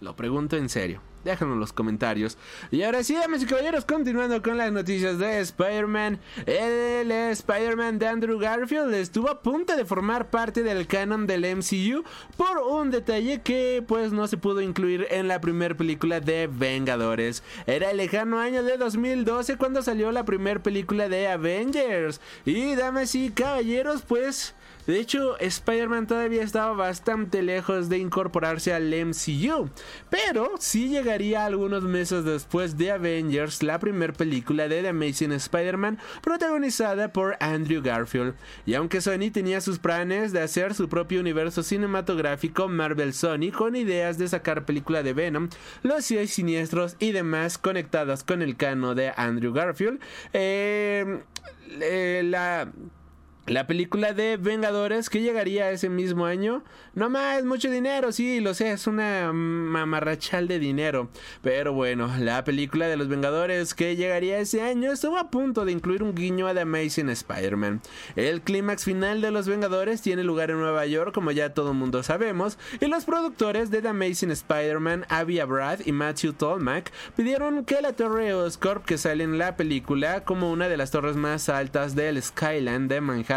[0.00, 1.00] Lo pregunto en serio.
[1.26, 2.38] Déjenlo en los comentarios.
[2.70, 6.20] Y ahora sí, damas y caballeros, continuando con las noticias de Spider-Man.
[6.46, 12.04] El Spider-Man de Andrew Garfield estuvo a punto de formar parte del canon del MCU
[12.36, 17.42] por un detalle que pues no se pudo incluir en la primera película de Vengadores.
[17.66, 22.20] Era el lejano año de 2012 cuando salió la primera película de Avengers.
[22.44, 24.54] Y damas y caballeros, pues...
[24.86, 29.68] De hecho, Spider-Man todavía estaba bastante lejos de incorporarse al MCU,
[30.10, 35.98] pero sí llegaría algunos meses después de Avengers, la primera película de The Amazing Spider-Man,
[36.22, 38.34] protagonizada por Andrew Garfield.
[38.64, 43.74] Y aunque Sony tenía sus planes de hacer su propio universo cinematográfico Marvel Sony con
[43.76, 45.48] ideas de sacar película de Venom,
[45.82, 50.00] los seis siniestros y demás conectados con el cano de Andrew Garfield,
[50.32, 51.20] eh,
[51.80, 52.70] eh, la
[53.46, 56.64] la película de Vengadores que llegaría ese mismo año.
[56.94, 61.08] No más, mucho dinero, sí, lo sé, es una mamarrachal de dinero.
[61.42, 65.72] Pero bueno, la película de los Vengadores que llegaría ese año estuvo a punto de
[65.72, 67.82] incluir un guiño a The Amazing Spider-Man.
[68.16, 72.02] El clímax final de los Vengadores tiene lugar en Nueva York, como ya todo mundo
[72.02, 77.80] sabemos, y los productores de The Amazing Spider-Man, Abby Brad y Matthew Tolmack, pidieron que
[77.80, 81.94] la torre Oscorp que sale en la película como una de las torres más altas
[81.94, 83.35] del Skyline de Manhattan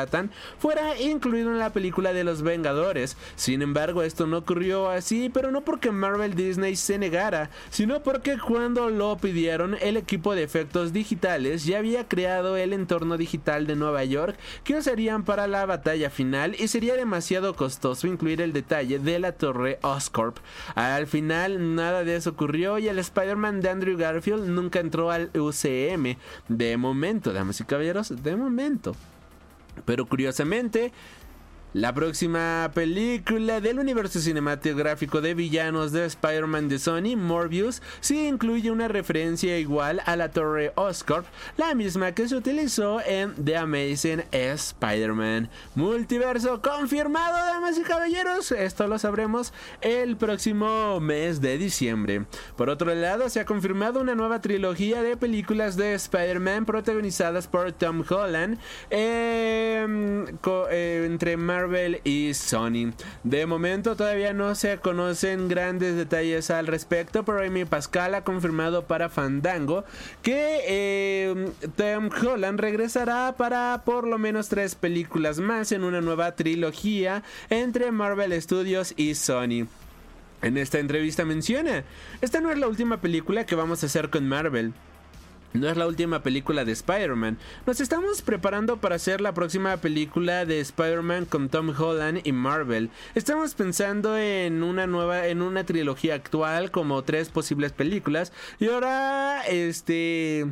[0.58, 3.18] fuera incluido en la película de los Vengadores.
[3.36, 8.38] Sin embargo, esto no ocurrió así, pero no porque Marvel Disney se negara, sino porque
[8.38, 13.76] cuando lo pidieron, el equipo de efectos digitales ya había creado el entorno digital de
[13.76, 19.00] Nueva York que usarían para la batalla final y sería demasiado costoso incluir el detalle
[19.00, 20.38] de la torre Oscorp.
[20.76, 25.30] Al final, nada de eso ocurrió y el Spider-Man de Andrew Garfield nunca entró al
[25.34, 26.18] UCM.
[26.48, 28.96] De momento, damas y caballeros, de momento.
[29.86, 30.92] Pero curiosamente,
[31.74, 38.72] la próxima película del universo cinematográfico de villanos de Spider-Man de Sony, Morbius, sí incluye
[38.72, 41.26] una referencia igual a la torre Oscorp,
[41.58, 45.50] la misma que se utilizó en The Amazing Spider-Man.
[45.76, 48.52] Multiverso confirmado, damas y caballeros.
[48.52, 52.26] Esto lo sabremos el próximo mes de diciembre.
[52.56, 57.72] Por otro lado, se ha confirmado una nueva trilogía de películas de Spider-Man protagonizadas por
[57.74, 58.58] Tom Holland
[58.90, 60.26] em,
[60.72, 62.94] eh, entre Marvel y Sony.
[63.26, 68.86] De momento todavía no se conocen grandes detalles al respecto, pero Amy Pascal ha confirmado
[68.86, 69.84] para Fandango
[70.22, 76.34] que eh, Tom Holland regresará para por lo menos tres películas más en una nueva
[76.38, 79.68] trilogía entre Marvel Studios y Sony.
[80.42, 81.84] En esta entrevista menciona,
[82.22, 84.74] esta no es la última película que vamos a hacer con Marvel.
[85.54, 87.40] No es la última película de Spider-Man.
[87.66, 92.92] Nos estamos preparando para hacer la próxima película de Spider-Man con Tom Holland y Marvel.
[93.16, 98.32] Estamos pensando en una nueva, en una trilogía actual, como tres posibles películas.
[98.60, 100.46] Y ahora, este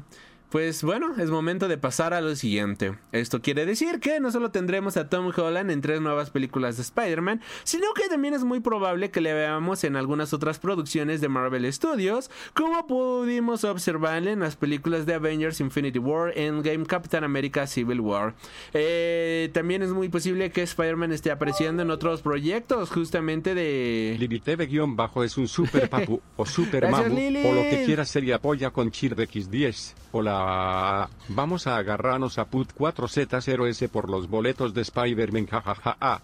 [0.49, 2.97] pues bueno, es momento de pasar a lo siguiente.
[3.11, 6.83] Esto quiere decir que no solo tendremos a Tom Holland en tres nuevas películas de
[6.83, 11.27] Spider-Man, sino que también es muy probable que le veamos en algunas otras producciones de
[11.27, 17.67] Marvel Studios, como pudimos observar en las películas de Avengers Infinity War, Endgame, Captain America
[17.67, 18.33] Civil War.
[18.73, 24.15] Eh, también es muy posible que Spider-Man esté apareciendo en otros proyectos, justamente de...
[24.17, 28.69] Libiteve-bajo es un super papu o super mamu o lo que quiera ser y apoya
[28.69, 29.95] con Chirdex 10.
[31.29, 36.21] Vamos a agarrarnos a Put 4Z0S por los boletos de Spider-Man, jajaja.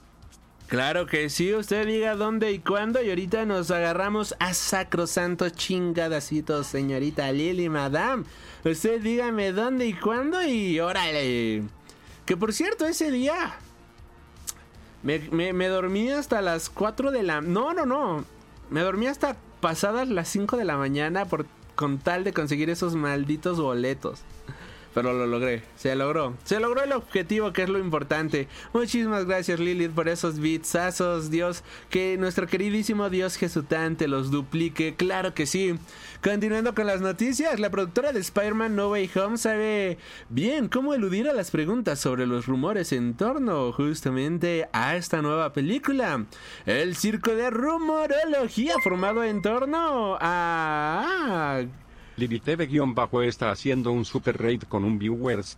[0.67, 6.67] Claro que sí, usted diga dónde y cuándo y ahorita nos agarramos a sacrosanto chingadacitos,
[6.67, 8.23] señorita Lily Madame.
[8.63, 11.63] Usted dígame dónde y cuándo y órale.
[12.25, 13.55] Que por cierto, ese día
[15.03, 15.19] me,
[15.53, 17.41] me dormí hasta las 4 de la...
[17.41, 18.25] No, no, no.
[18.69, 21.45] Me dormí hasta pasadas las 5 de la mañana por
[21.75, 24.21] con tal de conseguir esos malditos boletos.
[24.93, 26.35] Pero lo logré, se logró.
[26.43, 28.47] Se logró el objetivo que es lo importante.
[28.73, 31.31] Muchísimas gracias Lilith por esos bitsazos.
[31.31, 34.95] Dios, que nuestro queridísimo Dios Jesutante los duplique.
[34.95, 35.75] Claro que sí.
[36.23, 39.97] Continuando con las noticias, la productora de Spider-Man No Way Home sabe
[40.29, 45.51] bien cómo eludir a las preguntas sobre los rumores en torno justamente a esta nueva
[45.51, 46.25] película.
[46.65, 51.63] El circo de rumorología formado en torno a
[52.17, 55.57] Libiteve-bajo está haciendo un super raid con un viewers.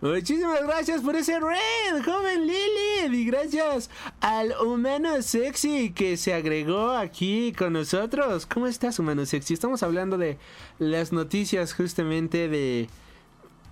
[0.00, 3.20] Muchísimas gracias por ese raid, joven Lily.
[3.20, 3.90] Y gracias
[4.22, 8.46] al humano sexy que se agregó aquí con nosotros.
[8.46, 9.52] ¿Cómo estás, humano sexy?
[9.52, 10.38] Estamos hablando de
[10.78, 12.88] las noticias justamente de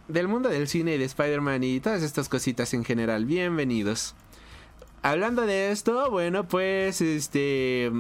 [0.08, 3.24] del mundo del cine y de Spider-Man y todas estas cositas en general.
[3.24, 4.14] Bienvenidos.
[5.02, 7.90] Hablando de esto, bueno, pues este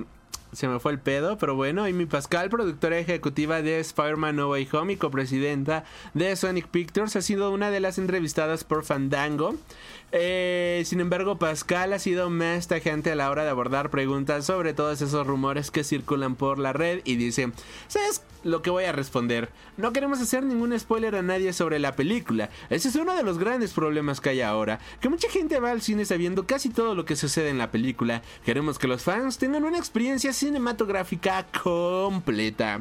[0.52, 4.68] se me fue el pedo, pero bueno, Amy Pascal, productora ejecutiva de Spider-Man No Way
[4.72, 5.84] Home y copresidenta
[6.14, 9.54] de Sonic Pictures, ha sido una de las entrevistadas por Fandango.
[10.10, 14.72] Eh, sin embargo, Pascal ha sido más tajante a la hora de abordar preguntas sobre
[14.72, 17.52] todos esos rumores que circulan por la red y dice,
[17.88, 19.50] ¿sabes lo que voy a responder?
[19.76, 22.48] No queremos hacer ningún spoiler a nadie sobre la película.
[22.70, 25.82] Ese es uno de los grandes problemas que hay ahora, que mucha gente va al
[25.82, 28.22] cine sabiendo casi todo lo que sucede en la película.
[28.46, 32.80] Queremos que los fans tengan una experiencia cinematográfica completa.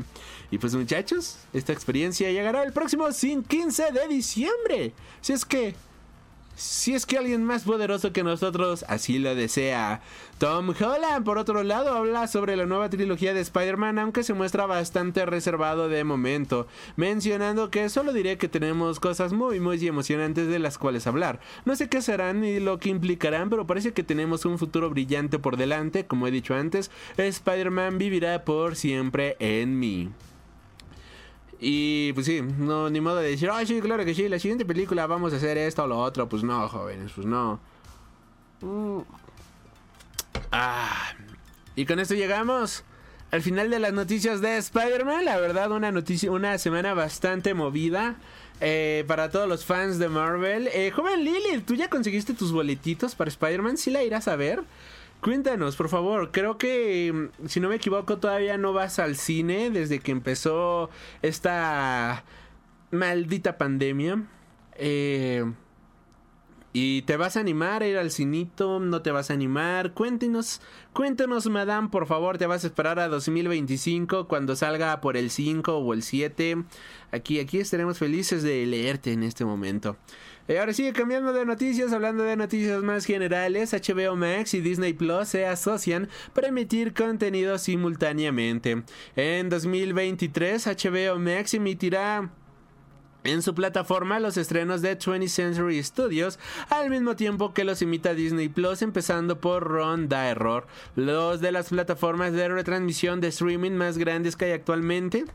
[0.50, 4.94] Y pues muchachos, esta experiencia llegará el próximo 15 de diciembre.
[5.20, 5.76] Si es que
[6.58, 10.02] si es que alguien más poderoso que nosotros así lo desea.
[10.40, 14.66] Tom Holland, por otro lado, habla sobre la nueva trilogía de Spider-Man, aunque se muestra
[14.66, 20.60] bastante reservado de momento, mencionando que solo diré que tenemos cosas muy muy emocionantes de
[20.60, 21.40] las cuales hablar.
[21.66, 25.38] No sé qué serán ni lo que implicarán, pero parece que tenemos un futuro brillante
[25.40, 30.10] por delante, como he dicho antes, Spider-Man vivirá por siempre en mí.
[31.60, 34.66] Y pues sí, no, ni modo de decir, ay, sí, claro que sí, la siguiente
[34.66, 36.30] película vamos a hacer esto o lo otro.
[36.30, 37.60] Pues no, jóvenes, pues no.
[38.62, 39.00] Mm.
[40.52, 41.14] Ah,
[41.76, 42.84] y con esto llegamos
[43.32, 45.26] al final de las noticias de Spider-Man.
[45.26, 48.18] La verdad, una noticia, una semana bastante movida.
[48.60, 50.68] Eh, para todos los fans de Marvel.
[50.74, 53.78] Eh, joven Lily, ¿tú ya conseguiste tus boletitos para Spider-Man?
[53.78, 54.64] ¿Sí la irás a ver?
[55.22, 56.32] Cuéntanos, por favor.
[56.32, 60.90] Creo que, mm, si no me equivoco, todavía no vas al cine desde que empezó
[61.22, 62.24] esta
[62.92, 64.24] maldita pandemia.
[64.76, 65.44] Eh,
[66.80, 68.80] ¿Y te vas a animar a ir al cinito?
[68.80, 69.94] ¿No te vas a animar?
[69.94, 70.62] Cuéntenos,
[70.94, 72.38] cuéntenos, madame, por favor.
[72.38, 76.64] ¿Te vas a esperar a 2025 cuando salga por el 5 o el 7?
[77.12, 79.98] Aquí, aquí estaremos felices de leerte en este momento.
[80.48, 84.94] Eh, ahora sigue cambiando de noticias, hablando de noticias más generales, HBO Max y Disney
[84.94, 88.84] Plus se asocian para emitir contenido simultáneamente.
[89.18, 92.30] En 2023, HBO Max emitirá
[93.26, 98.14] en su plataforma los estrenos de 20th Century Studios al mismo tiempo que los imita
[98.14, 103.98] Disney Plus empezando por Ronda Error, los de las plataformas de retransmisión de streaming más
[103.98, 105.26] grandes que hay actualmente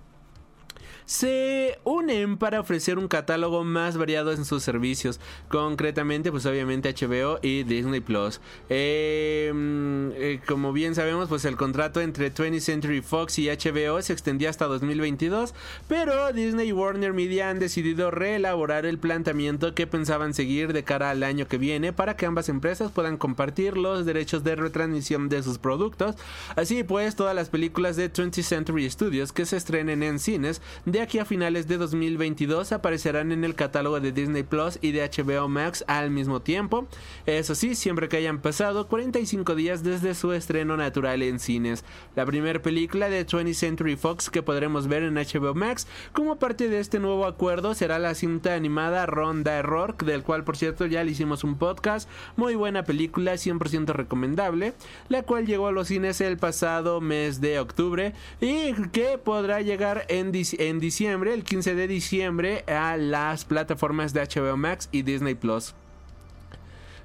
[1.05, 5.21] se unen para ofrecer un catálogo más variado en sus servicios.
[5.49, 8.41] Concretamente, pues obviamente HBO y Disney Plus.
[8.69, 14.13] Em, eh, como bien sabemos, pues el contrato entre 20th Century Fox y HBO se
[14.13, 15.55] extendía hasta 2022,
[15.89, 21.11] pero Disney y Warner Media han decidido reelaborar el planteamiento que pensaban seguir de cara
[21.11, 25.43] al año que viene para que ambas empresas puedan compartir los derechos de retransmisión de
[25.43, 26.17] sus productos.
[26.57, 31.01] Así pues, todas las películas de 20th Century Studios que se estrenen en cines de
[31.01, 35.49] aquí a finales de 2022 aparecerán en el catálogo de Disney Plus y de HBO
[35.49, 36.87] Max al mismo tiempo.
[37.25, 41.83] Eso sí, siempre que hayan pasado 45 días desde su estreno natural en cines.
[42.15, 46.69] La primera película de 20th Century Fox que podremos ver en HBO Max como parte
[46.69, 51.03] de este nuevo acuerdo será la cinta animada Ronda Error, del cual por cierto ya
[51.05, 52.07] le hicimos un podcast.
[52.37, 54.75] Muy buena película, 100% recomendable,
[55.09, 60.05] la cual llegó a los cines el pasado mes de octubre y que podrá llegar
[60.11, 65.35] en, en diciembre, el 15 de diciembre, a las plataformas de HBO Max y Disney
[65.35, 65.75] Plus.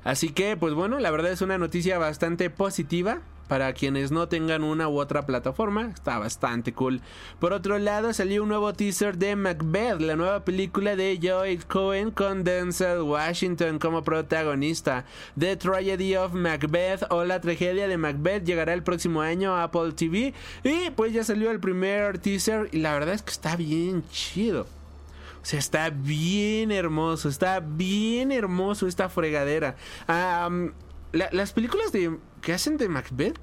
[0.03, 4.63] Así que, pues bueno, la verdad es una noticia bastante positiva para quienes no tengan
[4.63, 5.91] una u otra plataforma.
[5.93, 7.01] Está bastante cool.
[7.39, 12.11] Por otro lado, salió un nuevo teaser de Macbeth, la nueva película de Joey Cohen
[12.11, 15.05] con Denzel Washington como protagonista.
[15.37, 19.93] The Tragedy of Macbeth o la tragedia de Macbeth llegará el próximo año a Apple
[19.93, 20.33] TV.
[20.63, 24.67] Y pues ya salió el primer teaser y la verdad es que está bien chido.
[25.41, 29.77] O sea, está bien hermoso, está bien hermoso esta fregadera.
[31.17, 33.39] Las películas de que hacen de Macbeth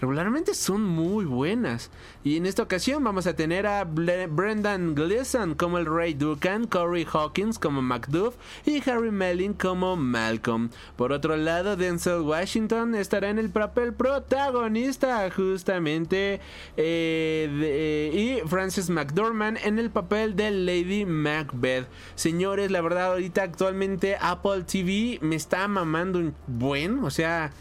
[0.00, 1.90] regularmente son muy buenas.
[2.24, 7.06] Y en esta ocasión vamos a tener a Brendan Gleeson como el Rey Duncan, Corey
[7.10, 8.34] Hawkins como Macduff
[8.64, 10.70] y Harry Melling como Malcolm.
[10.96, 16.40] Por otro lado, Denzel Washington estará en el papel protagonista justamente
[16.76, 21.86] eh, eh, y Francis McDormand en el papel de Lady Macbeth.
[22.14, 27.52] Señores, la verdad ahorita actualmente Apple TV me está mamando un buen, o sea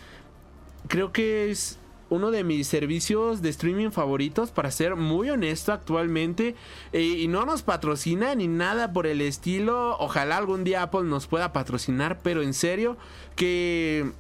[0.88, 1.79] creo que es
[2.10, 6.56] uno de mis servicios de streaming favoritos, para ser muy honesto actualmente.
[6.94, 9.98] Eh, y no nos patrocina ni nada por el estilo.
[10.00, 12.98] Ojalá algún día Apple nos pueda patrocinar, pero en serio
[13.36, 14.12] que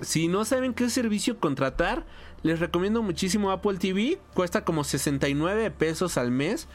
[0.00, 2.06] si no saben qué servicio contratar,
[2.42, 4.18] les recomiendo muchísimo Apple TV.
[4.34, 6.68] Cuesta como 69 pesos al mes.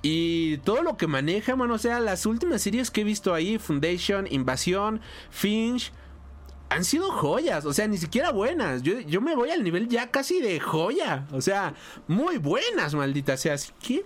[0.00, 3.58] Y todo lo que maneja, bueno, o sea, las últimas series que he visto ahí,
[3.58, 5.92] Foundation, Invasión, Finch,
[6.70, 8.82] han sido joyas, o sea, ni siquiera buenas.
[8.82, 11.74] Yo, yo me voy al nivel ya casi de joya, o sea,
[12.06, 13.54] muy buenas, maldita sea.
[13.54, 14.04] Así que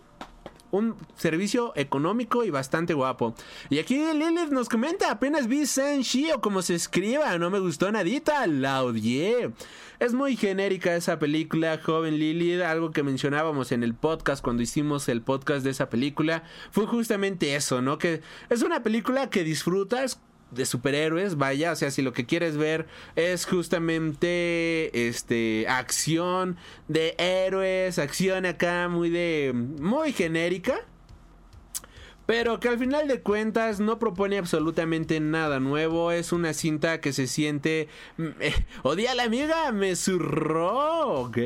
[0.72, 3.34] un servicio económico y bastante guapo.
[3.68, 7.92] Y aquí Lilith nos comenta, apenas vi San-Shi o como se escriba, no me gustó
[7.92, 9.52] nadita, la odié.
[10.00, 15.08] Es muy genérica esa película, joven Lilith, algo que mencionábamos en el podcast cuando hicimos
[15.08, 17.98] el podcast de esa película, fue justamente eso, ¿no?
[17.98, 20.20] Que es una película que disfrutas
[20.54, 22.86] de superhéroes, vaya, o sea, si lo que quieres ver
[23.16, 26.56] es justamente este acción
[26.88, 30.80] de héroes, acción acá muy de muy genérica,
[32.32, 36.12] pero que al final de cuentas no propone absolutamente nada nuevo.
[36.12, 37.88] Es una cinta que se siente.
[38.16, 41.24] Mm, eh, odia a la amiga, me zurró.
[41.24, 41.36] Ok,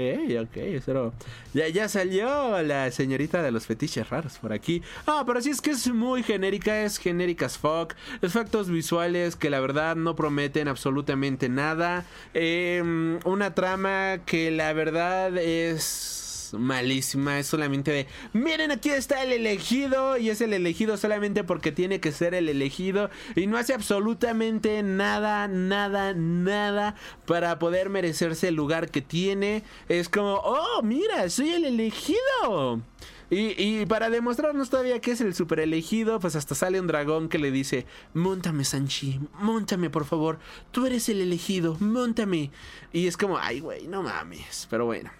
[0.43, 0.57] ok,
[0.87, 1.13] pero.
[1.55, 4.81] Ya, ya salió la señorita de los fetiches raros por aquí.
[5.09, 7.95] Ah, pero sí es que es muy genérica, es genérica as fuck.
[8.23, 12.05] Efectos visuales que la verdad no prometen absolutamente nada.
[12.33, 17.39] Em, una trama que la verdad es malísima.
[17.39, 20.17] Es solamente de, miren, aquí está el elegido.
[20.17, 23.11] Y es el elegido solamente porque tiene que ser el elegido.
[23.35, 26.95] Y no hace absolutamente nada, nada, nada
[27.27, 29.63] para poder merecerse el lugar que tiene.
[29.89, 32.83] Es como, oh, mira, soy el elegido.
[33.29, 37.39] Y, para demostrarnos todavía que es el super elegido, pues hasta sale un dragón que
[37.39, 37.85] le dice,
[38.15, 40.39] montame Sanchi, montame por favor,
[40.71, 42.53] tú eres el elegido, montame.
[42.93, 45.11] Y es como, ay güey, no mames, pero bueno.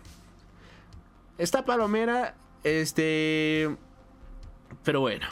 [1.39, 2.35] Esta palomera,
[2.65, 3.77] este...
[4.83, 5.27] Pero bueno.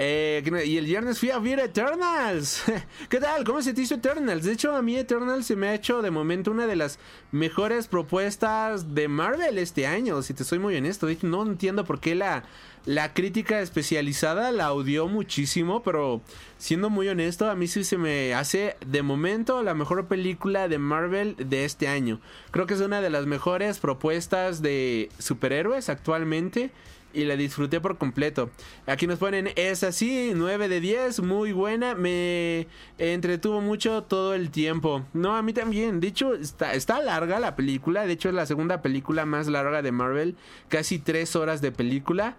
[0.00, 2.62] Eh, y el viernes fui a ver Eternals.
[3.08, 3.42] ¿Qué tal?
[3.42, 4.44] ¿Cómo se te hizo Eternals?
[4.44, 7.00] De hecho, a mí Eternals se me ha hecho de momento una de las
[7.32, 11.08] mejores propuestas de Marvel este año, si te soy muy honesto.
[11.22, 12.44] no entiendo por qué la,
[12.86, 16.20] la crítica especializada la odió muchísimo, pero
[16.58, 20.78] siendo muy honesto, a mí sí se me hace de momento la mejor película de
[20.78, 22.20] Marvel de este año.
[22.52, 26.70] Creo que es una de las mejores propuestas de superhéroes actualmente
[27.18, 28.50] y la disfruté por completo.
[28.86, 34.50] Aquí nos ponen, es así, 9 de 10, muy buena, me entretuvo mucho todo el
[34.50, 35.04] tiempo.
[35.12, 38.46] No, a mí también, de hecho, está, está larga la película, de hecho es la
[38.46, 40.36] segunda película más larga de Marvel,
[40.68, 42.36] casi 3 horas de película.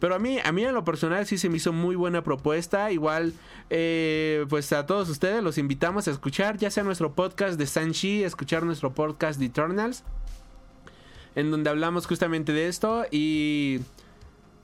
[0.00, 2.90] Pero a mí, a mí en lo personal sí se me hizo muy buena propuesta.
[2.90, 3.34] Igual,
[3.70, 8.24] eh, pues a todos ustedes los invitamos a escuchar, ya sea nuestro podcast de Sanchi,
[8.24, 10.02] escuchar nuestro podcast de Eternals,
[11.36, 13.04] en donde hablamos justamente de esto.
[13.12, 13.78] Y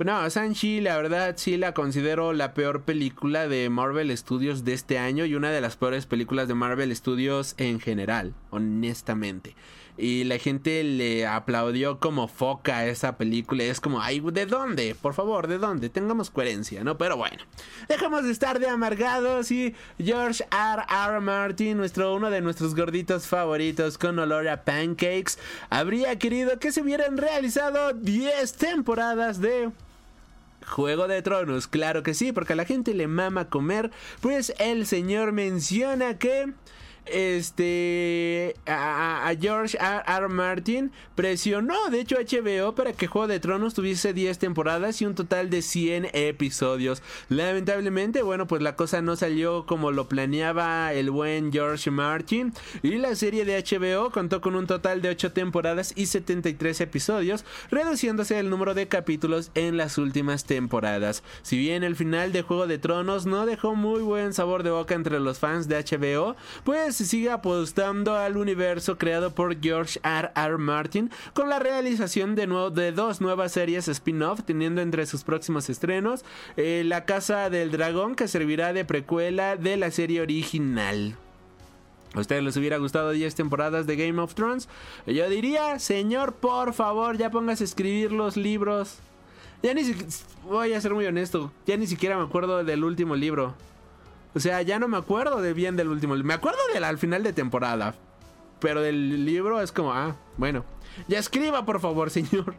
[0.06, 4.98] no, Sanchi, la verdad sí la considero la peor película de Marvel Studios de este
[4.98, 9.54] año y una de las peores películas de Marvel Studios en general, honestamente
[9.98, 13.64] y la gente le aplaudió como foca a esa película.
[13.64, 14.94] Es como, ay, ¿de dónde?
[14.94, 15.90] Por favor, ¿de dónde?
[15.90, 16.96] Tengamos coherencia, ¿no?
[16.96, 17.42] Pero bueno,
[17.88, 20.82] dejamos de estar de amargados y George R.
[20.88, 21.20] R.
[21.20, 25.38] Martin, nuestro, uno de nuestros gorditos favoritos con olor a pancakes,
[25.68, 29.70] habría querido que se hubieran realizado 10 temporadas de
[30.66, 33.90] Juego de Tronos, claro que sí, porque a la gente le mama comer.
[34.20, 36.52] Pues el señor menciona que
[37.12, 40.28] este a, George R.
[40.28, 45.14] Martin presionó de hecho HBO para que Juego de Tronos tuviese 10 temporadas y un
[45.14, 47.02] total de 100 episodios.
[47.28, 52.52] Lamentablemente, bueno, pues la cosa no salió como lo planeaba el buen George Martin
[52.82, 57.44] y la serie de HBO contó con un total de 8 temporadas y 73 episodios,
[57.70, 61.22] reduciéndose el número de capítulos en las últimas temporadas.
[61.42, 64.94] Si bien el final de Juego de Tronos no dejó muy buen sabor de boca
[64.94, 70.32] entre los fans de HBO, pues se sigue apostando al universo creado por George R.
[70.34, 70.58] R.
[70.58, 75.70] Martin con la realización de, nuevo, de dos nuevas series spin-off, teniendo entre sus próximos
[75.70, 76.24] estrenos
[76.56, 81.16] eh, La Casa del Dragón, que servirá de precuela de la serie original.
[82.14, 84.68] ¿A ustedes les hubiera gustado 10 temporadas de Game of Thrones?
[85.06, 88.98] Yo diría, señor, por favor, ya pongas a escribir los libros.
[89.62, 90.08] Ya ni siquiera,
[90.42, 93.54] voy a ser muy honesto, ya ni siquiera me acuerdo del último libro.
[94.38, 96.14] O sea, ya no me acuerdo de bien del último.
[96.14, 97.96] Me acuerdo del al final de temporada.
[98.60, 100.64] Pero del libro es como, ah, bueno.
[101.08, 102.54] Ya escriba, por favor, señor.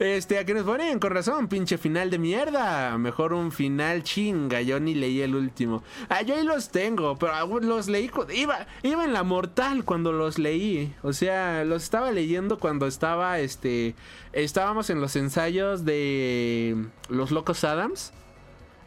[0.00, 2.98] Este, a que nos ponen con razón, pinche final de mierda.
[2.98, 4.62] Mejor un final chinga.
[4.62, 5.84] Yo ni leí el último.
[6.08, 8.10] Ah, yo ahí los tengo, pero los leí.
[8.34, 10.92] Iba, iba en la mortal cuando los leí.
[11.04, 13.94] O sea, los estaba leyendo cuando estaba, este.
[14.32, 18.12] Estábamos en los ensayos de Los Locos Adams.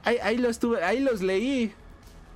[0.03, 1.73] Ahí, ahí los tuve, ahí los leí.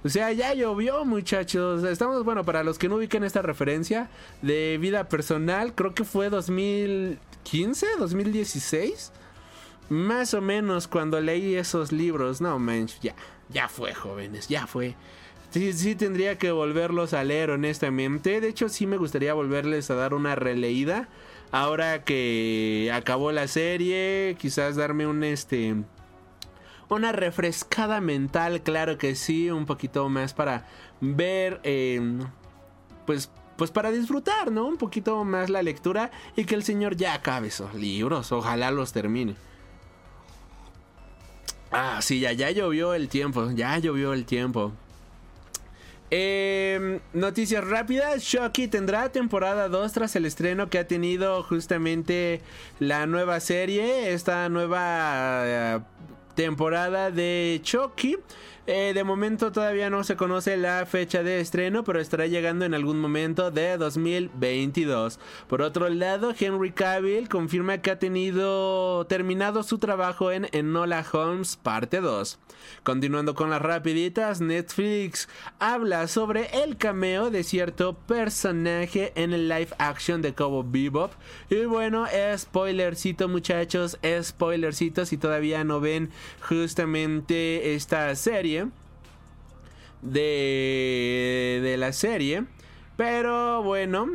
[0.04, 1.84] O sea, ya llovió, muchachos.
[1.84, 4.10] Estamos, bueno, para los que no ubiquen esta referencia
[4.42, 9.12] de vida personal, creo que fue 2015, 2016.
[9.90, 12.40] Más o menos cuando leí esos libros.
[12.40, 13.16] No, manch, ya,
[13.50, 14.96] ya fue, jóvenes, ya fue.
[15.52, 18.40] Sí, sí tendría que volverlos a leer honestamente.
[18.40, 21.10] De hecho, sí me gustaría volverles a dar una releída.
[21.52, 25.76] Ahora que acabó la serie, quizás darme un este
[26.90, 30.68] una refrescada mental, claro que sí, un poquito más para
[31.02, 32.20] ver, em,
[33.06, 34.66] pues, pues para disfrutar, ¿no?
[34.66, 38.92] Un poquito más la lectura y que el señor ya acabe esos libros, ojalá los
[38.92, 39.36] termine.
[41.72, 44.74] Ah, sí, ya, ya llovió el tiempo, ya llovió el tiempo.
[46.12, 52.42] Em, noticias rápidas, Shocky tendrá temporada 2 tras el estreno que ha tenido justamente
[52.80, 55.80] la nueva serie, esta nueva eh,
[56.40, 58.18] temporada de Chucky.
[58.72, 62.76] Eh, de momento todavía no se conoce la fecha de estreno, pero estará llegando en
[62.76, 65.20] algún momento de 2022.
[65.48, 71.56] Por otro lado, Henry Cavill confirma que ha tenido terminado su trabajo en Enola Holmes
[71.56, 72.38] parte 2.
[72.84, 79.70] Continuando con las rapiditas, Netflix habla sobre el cameo de cierto personaje en el live
[79.80, 81.14] action de Cobo Bebop.
[81.50, 82.06] Y bueno,
[82.38, 86.12] spoilercito muchachos, spoilercito si todavía no ven
[86.48, 88.59] justamente esta serie
[90.02, 92.46] de, de la serie.
[92.98, 94.08] Pero bueno,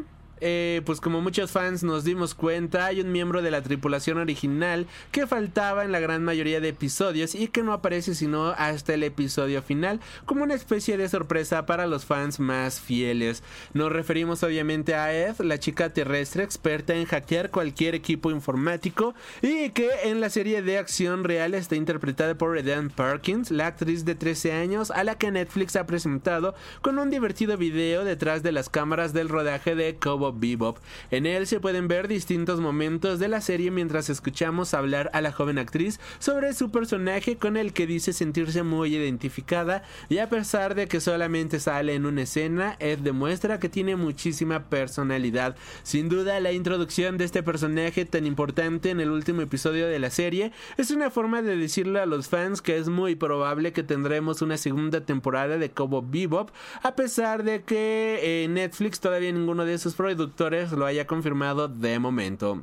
[0.47, 4.86] eh, pues como muchos fans nos dimos cuenta, hay un miembro de la tripulación original
[5.11, 9.05] que faltaba en la gran mayoría de episodios y que no aparece sino hasta el
[9.05, 13.42] episodio final, como una especie de sorpresa para los fans más fieles.
[13.72, 19.70] Nos referimos obviamente a Ed, la chica terrestre experta en hackear cualquier equipo informático y
[19.70, 24.14] que en la serie de acción real está interpretada por Eden Perkins, la actriz de
[24.14, 28.68] 13 años a la que Netflix ha presentado con un divertido video detrás de las
[28.68, 30.78] cámaras del rodaje de Cobo Bebop.
[31.11, 35.32] En él se pueden ver distintos momentos de la serie mientras escuchamos hablar a la
[35.32, 40.74] joven actriz sobre su personaje con el que dice sentirse muy identificada y a pesar
[40.74, 45.57] de que solamente sale en una escena, Ed demuestra que tiene muchísima personalidad.
[45.82, 50.11] Sin duda la introducción de este personaje tan importante en el último episodio de la
[50.11, 54.43] serie es una forma de decirle a los fans que es muy probable que tendremos
[54.43, 56.51] una segunda temporada de Cobo Bebop
[56.82, 60.23] a pesar de que en Netflix todavía ninguno de sus productos
[60.72, 62.62] lo haya confirmado de momento.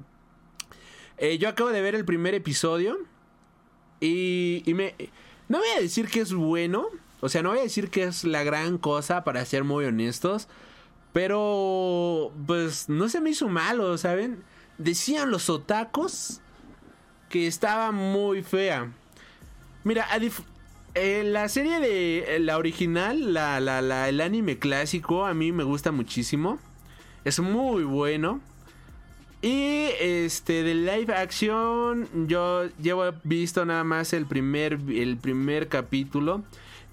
[1.17, 2.97] Eh, yo acabo de ver el primer episodio
[3.99, 4.95] y, y me...
[5.49, 6.87] No voy a decir que es bueno,
[7.19, 10.47] o sea, no voy a decir que es la gran cosa para ser muy honestos,
[11.13, 14.43] pero pues no se me hizo malo, ¿saben?
[14.77, 16.41] Decían los otacos
[17.29, 18.91] que estaba muy fea.
[19.83, 20.07] Mira,
[20.93, 23.57] eh, la serie de la original, la,
[24.07, 26.59] el anime clásico, a mí me gusta muchísimo.
[27.25, 28.39] Es muy bueno.
[29.41, 36.43] Y este de live action yo llevo visto nada más el primer el primer capítulo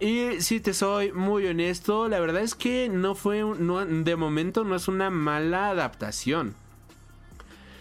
[0.01, 4.62] y si te soy muy honesto, la verdad es que no fue no, de momento
[4.62, 6.55] no es una mala adaptación.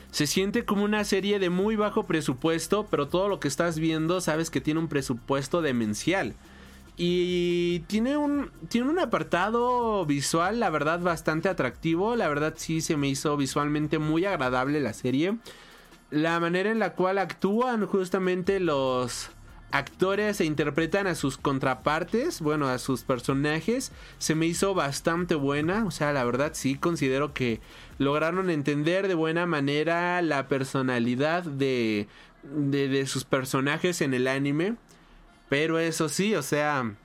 [0.10, 4.20] Se siente como una serie de muy bajo presupuesto, pero todo lo que estás viendo
[4.20, 6.34] sabes que tiene un presupuesto demencial.
[7.00, 12.16] Y tiene un, tiene un apartado visual, la verdad, bastante atractivo.
[12.16, 15.38] La verdad sí se me hizo visualmente muy agradable la serie.
[16.10, 19.30] La manera en la cual actúan justamente los
[19.70, 25.86] actores e interpretan a sus contrapartes, bueno, a sus personajes, se me hizo bastante buena.
[25.86, 27.60] O sea, la verdad sí considero que
[28.00, 32.08] lograron entender de buena manera la personalidad de,
[32.44, 34.78] de, de sus personajes en el anime.
[35.50, 36.96] Pero eso sí, o sea...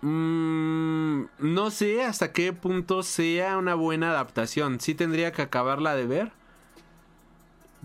[0.00, 4.80] Mmm, no sé hasta qué punto sea una buena adaptación.
[4.80, 6.32] Sí tendría que acabarla de ver.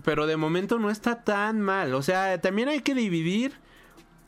[0.04, 1.94] Pero de momento no está tan mal.
[1.94, 3.54] O sea, también hay que dividir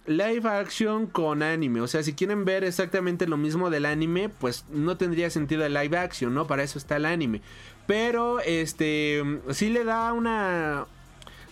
[0.06, 1.80] live action con anime.
[1.80, 5.74] O sea, si quieren ver exactamente lo mismo del anime, pues no tendría sentido el
[5.74, 6.46] live action, ¿no?
[6.46, 7.42] Para eso está el anime.
[7.86, 10.86] Pero, este, sí le da una,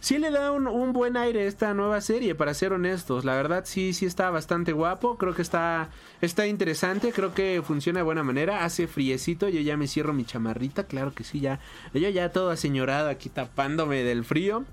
[0.00, 3.24] sí le da un, buen aire esta nueva serie, para ser honestos.
[3.24, 5.18] La verdad sí, sí está bastante guapo.
[5.18, 5.90] Creo que está,
[6.20, 7.12] está interesante.
[7.12, 8.64] Creo que funciona de buena manera.
[8.64, 9.48] Hace friecito.
[9.48, 10.84] Yo ya me cierro mi chamarrita.
[10.84, 11.60] Claro que sí, ya.
[11.94, 14.64] Yo ya todo aseñorado aquí tapándome del frío.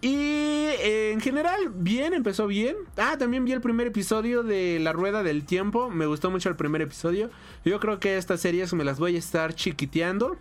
[0.00, 2.76] Y eh, en general, bien, empezó bien.
[2.96, 5.90] Ah, también vi el primer episodio de La Rueda del Tiempo.
[5.90, 7.30] Me gustó mucho el primer episodio.
[7.64, 10.38] Yo creo que estas series me las voy a estar chiquiteando.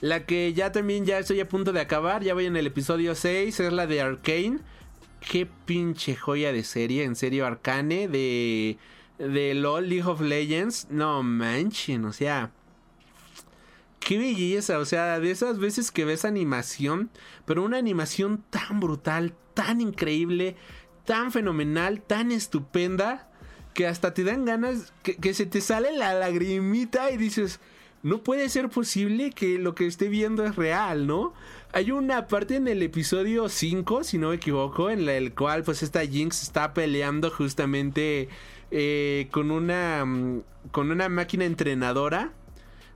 [0.00, 3.14] La que ya también ya estoy a punto de acabar, ya voy en el episodio
[3.14, 4.58] 6, es la de Arcane.
[5.20, 8.76] Qué pinche joya de serie, en serio, Arcane de,
[9.18, 10.88] de LOL League of Legends.
[10.90, 12.50] No manchen, o sea,
[13.98, 17.10] qué belleza, o sea, de esas veces que ves animación,
[17.46, 20.56] pero una animación tan brutal, tan increíble,
[21.06, 23.30] tan fenomenal, tan estupenda
[23.72, 27.60] que hasta te dan ganas, que, que se te sale la lagrimita y dices,
[28.06, 31.34] no puede ser posible que lo que esté viendo es real, ¿no?
[31.72, 35.82] Hay una parte en el episodio 5, si no me equivoco, en el cual pues
[35.82, 38.28] esta Jinx está peleando justamente
[38.70, 42.30] eh, con una mm, con una máquina entrenadora.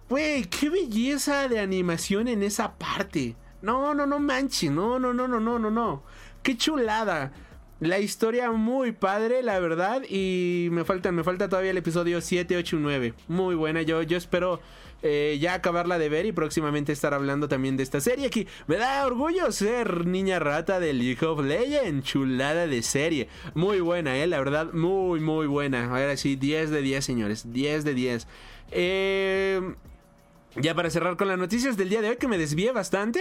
[0.08, 3.34] Güey, qué belleza de animación en esa parte.
[3.62, 6.04] No, no, no manches, no, no, no, no, no, no, no.
[6.44, 7.32] Qué chulada.
[7.80, 10.02] La historia muy padre, la verdad.
[10.08, 13.14] Y me falta, me falta todavía el episodio 7, 8 y 9.
[13.26, 13.82] Muy buena.
[13.82, 14.60] Yo, yo espero
[15.02, 18.46] eh, ya acabarla de ver y próximamente estar hablando también de esta serie aquí.
[18.66, 22.06] Me da orgullo ser niña rata de League of Legends.
[22.06, 23.28] Chulada de serie.
[23.54, 25.86] Muy buena, eh, la verdad, muy, muy buena.
[25.86, 27.52] Ahora sí, 10 de 10, señores.
[27.52, 28.26] 10 de 10.
[28.72, 29.74] Eh,
[30.56, 33.20] ya para cerrar con las noticias del día de hoy, que me desvíe bastante.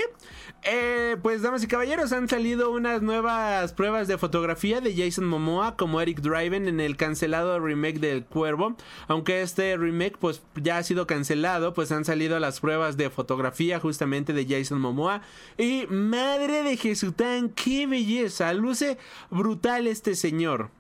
[0.64, 5.76] Eh, pues, damas y caballeros, han salido unas nuevas pruebas de fotografía de Jason Momoa
[5.76, 8.76] como Eric Driven en el cancelado remake del Cuervo.
[9.08, 13.80] Aunque este remake, pues, ya ha sido cancelado, pues han salido las pruebas de fotografía
[13.80, 15.22] justamente de Jason Momoa.
[15.58, 18.98] Y madre de Jesután, qué belleza, luce
[19.30, 20.72] brutal este señor.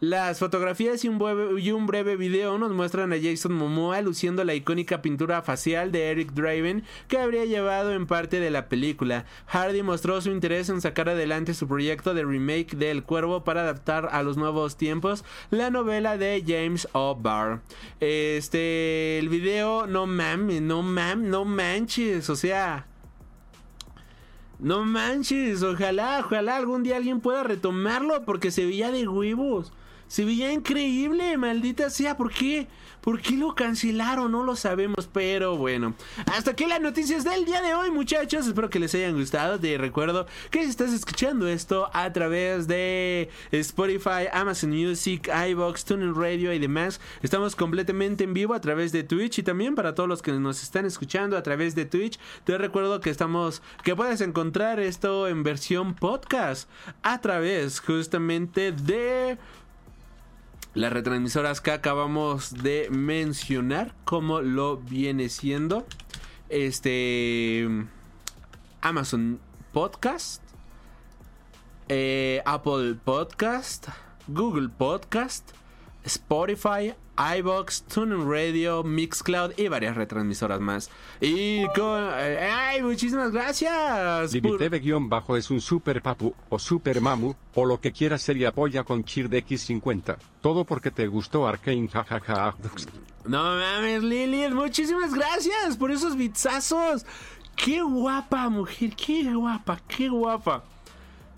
[0.00, 1.16] Las fotografías y un,
[1.86, 6.84] breve, video nos muestran a Jason Momoa luciendo la icónica pintura facial de Eric Draven
[7.08, 9.24] que habría llevado en parte de la película.
[9.46, 13.62] Hardy mostró su interés en sacar adelante su proyecto de remake de El Cuervo para
[13.62, 17.62] adaptar a los nuevos tiempos la novela de James O'Barr.
[18.00, 22.86] Este, el video, no mames, no mames, no manches, o sea...
[24.58, 29.72] No manches, ojalá, ojalá algún día alguien pueda retomarlo porque se veía de huevos.
[30.08, 32.16] Se veía increíble, maldita sea.
[32.16, 32.68] ¿Por qué?
[33.00, 34.32] ¿Por qué lo cancelaron?
[34.32, 35.94] No lo sabemos, pero bueno.
[36.26, 38.46] Hasta aquí las noticias del día de hoy, muchachos.
[38.46, 39.60] Espero que les hayan gustado.
[39.60, 46.14] Te recuerdo que si estás escuchando esto a través de Spotify, Amazon Music, iBox, TuneIn
[46.14, 50.08] Radio y demás, estamos completamente en vivo a través de Twitch y también para todos
[50.08, 54.20] los que nos están escuchando a través de Twitch, te recuerdo que estamos que puedes
[54.20, 56.68] encontrar esto en versión podcast
[57.02, 59.38] a través justamente de
[60.76, 65.86] las retransmisoras que acabamos de mencionar, como lo viene siendo
[66.50, 67.66] este
[68.82, 69.40] Amazon
[69.72, 70.42] Podcast,
[71.88, 73.88] eh, Apple Podcast,
[74.28, 75.50] Google Podcast,
[76.06, 76.94] Spotify,
[77.38, 80.90] iBox, TuneIn Radio, Mixcloud y varias retransmisoras más.
[81.20, 82.02] Y con...
[82.18, 84.32] Eh, ¡Ay, muchísimas gracias!
[84.32, 88.44] guion bajo es un super papu o super mamu o lo que quieras ser y
[88.44, 90.16] apoya con Cheer de X50.
[90.40, 92.54] Todo porque te gustó Arkane, jajaja.
[93.24, 97.04] No mames, Lili, muchísimas gracias por esos bitsazos.
[97.56, 98.94] ¡Qué guapa, mujer!
[98.94, 99.80] ¡Qué guapa!
[99.88, 100.62] ¡Qué guapa!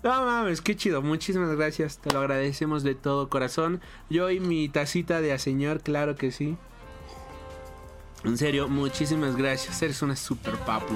[0.01, 1.01] No mames, qué chido.
[1.01, 1.97] Muchísimas gracias.
[1.97, 3.81] Te lo agradecemos de todo corazón.
[4.09, 6.57] Yo y mi tacita de a señor, claro que sí.
[8.23, 9.81] En serio, muchísimas gracias.
[9.81, 10.93] Eres una super papu.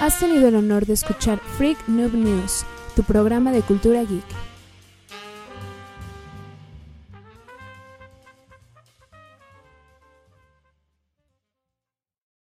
[0.00, 4.45] Has tenido el honor de escuchar Freak Noob News, tu programa de cultura geek.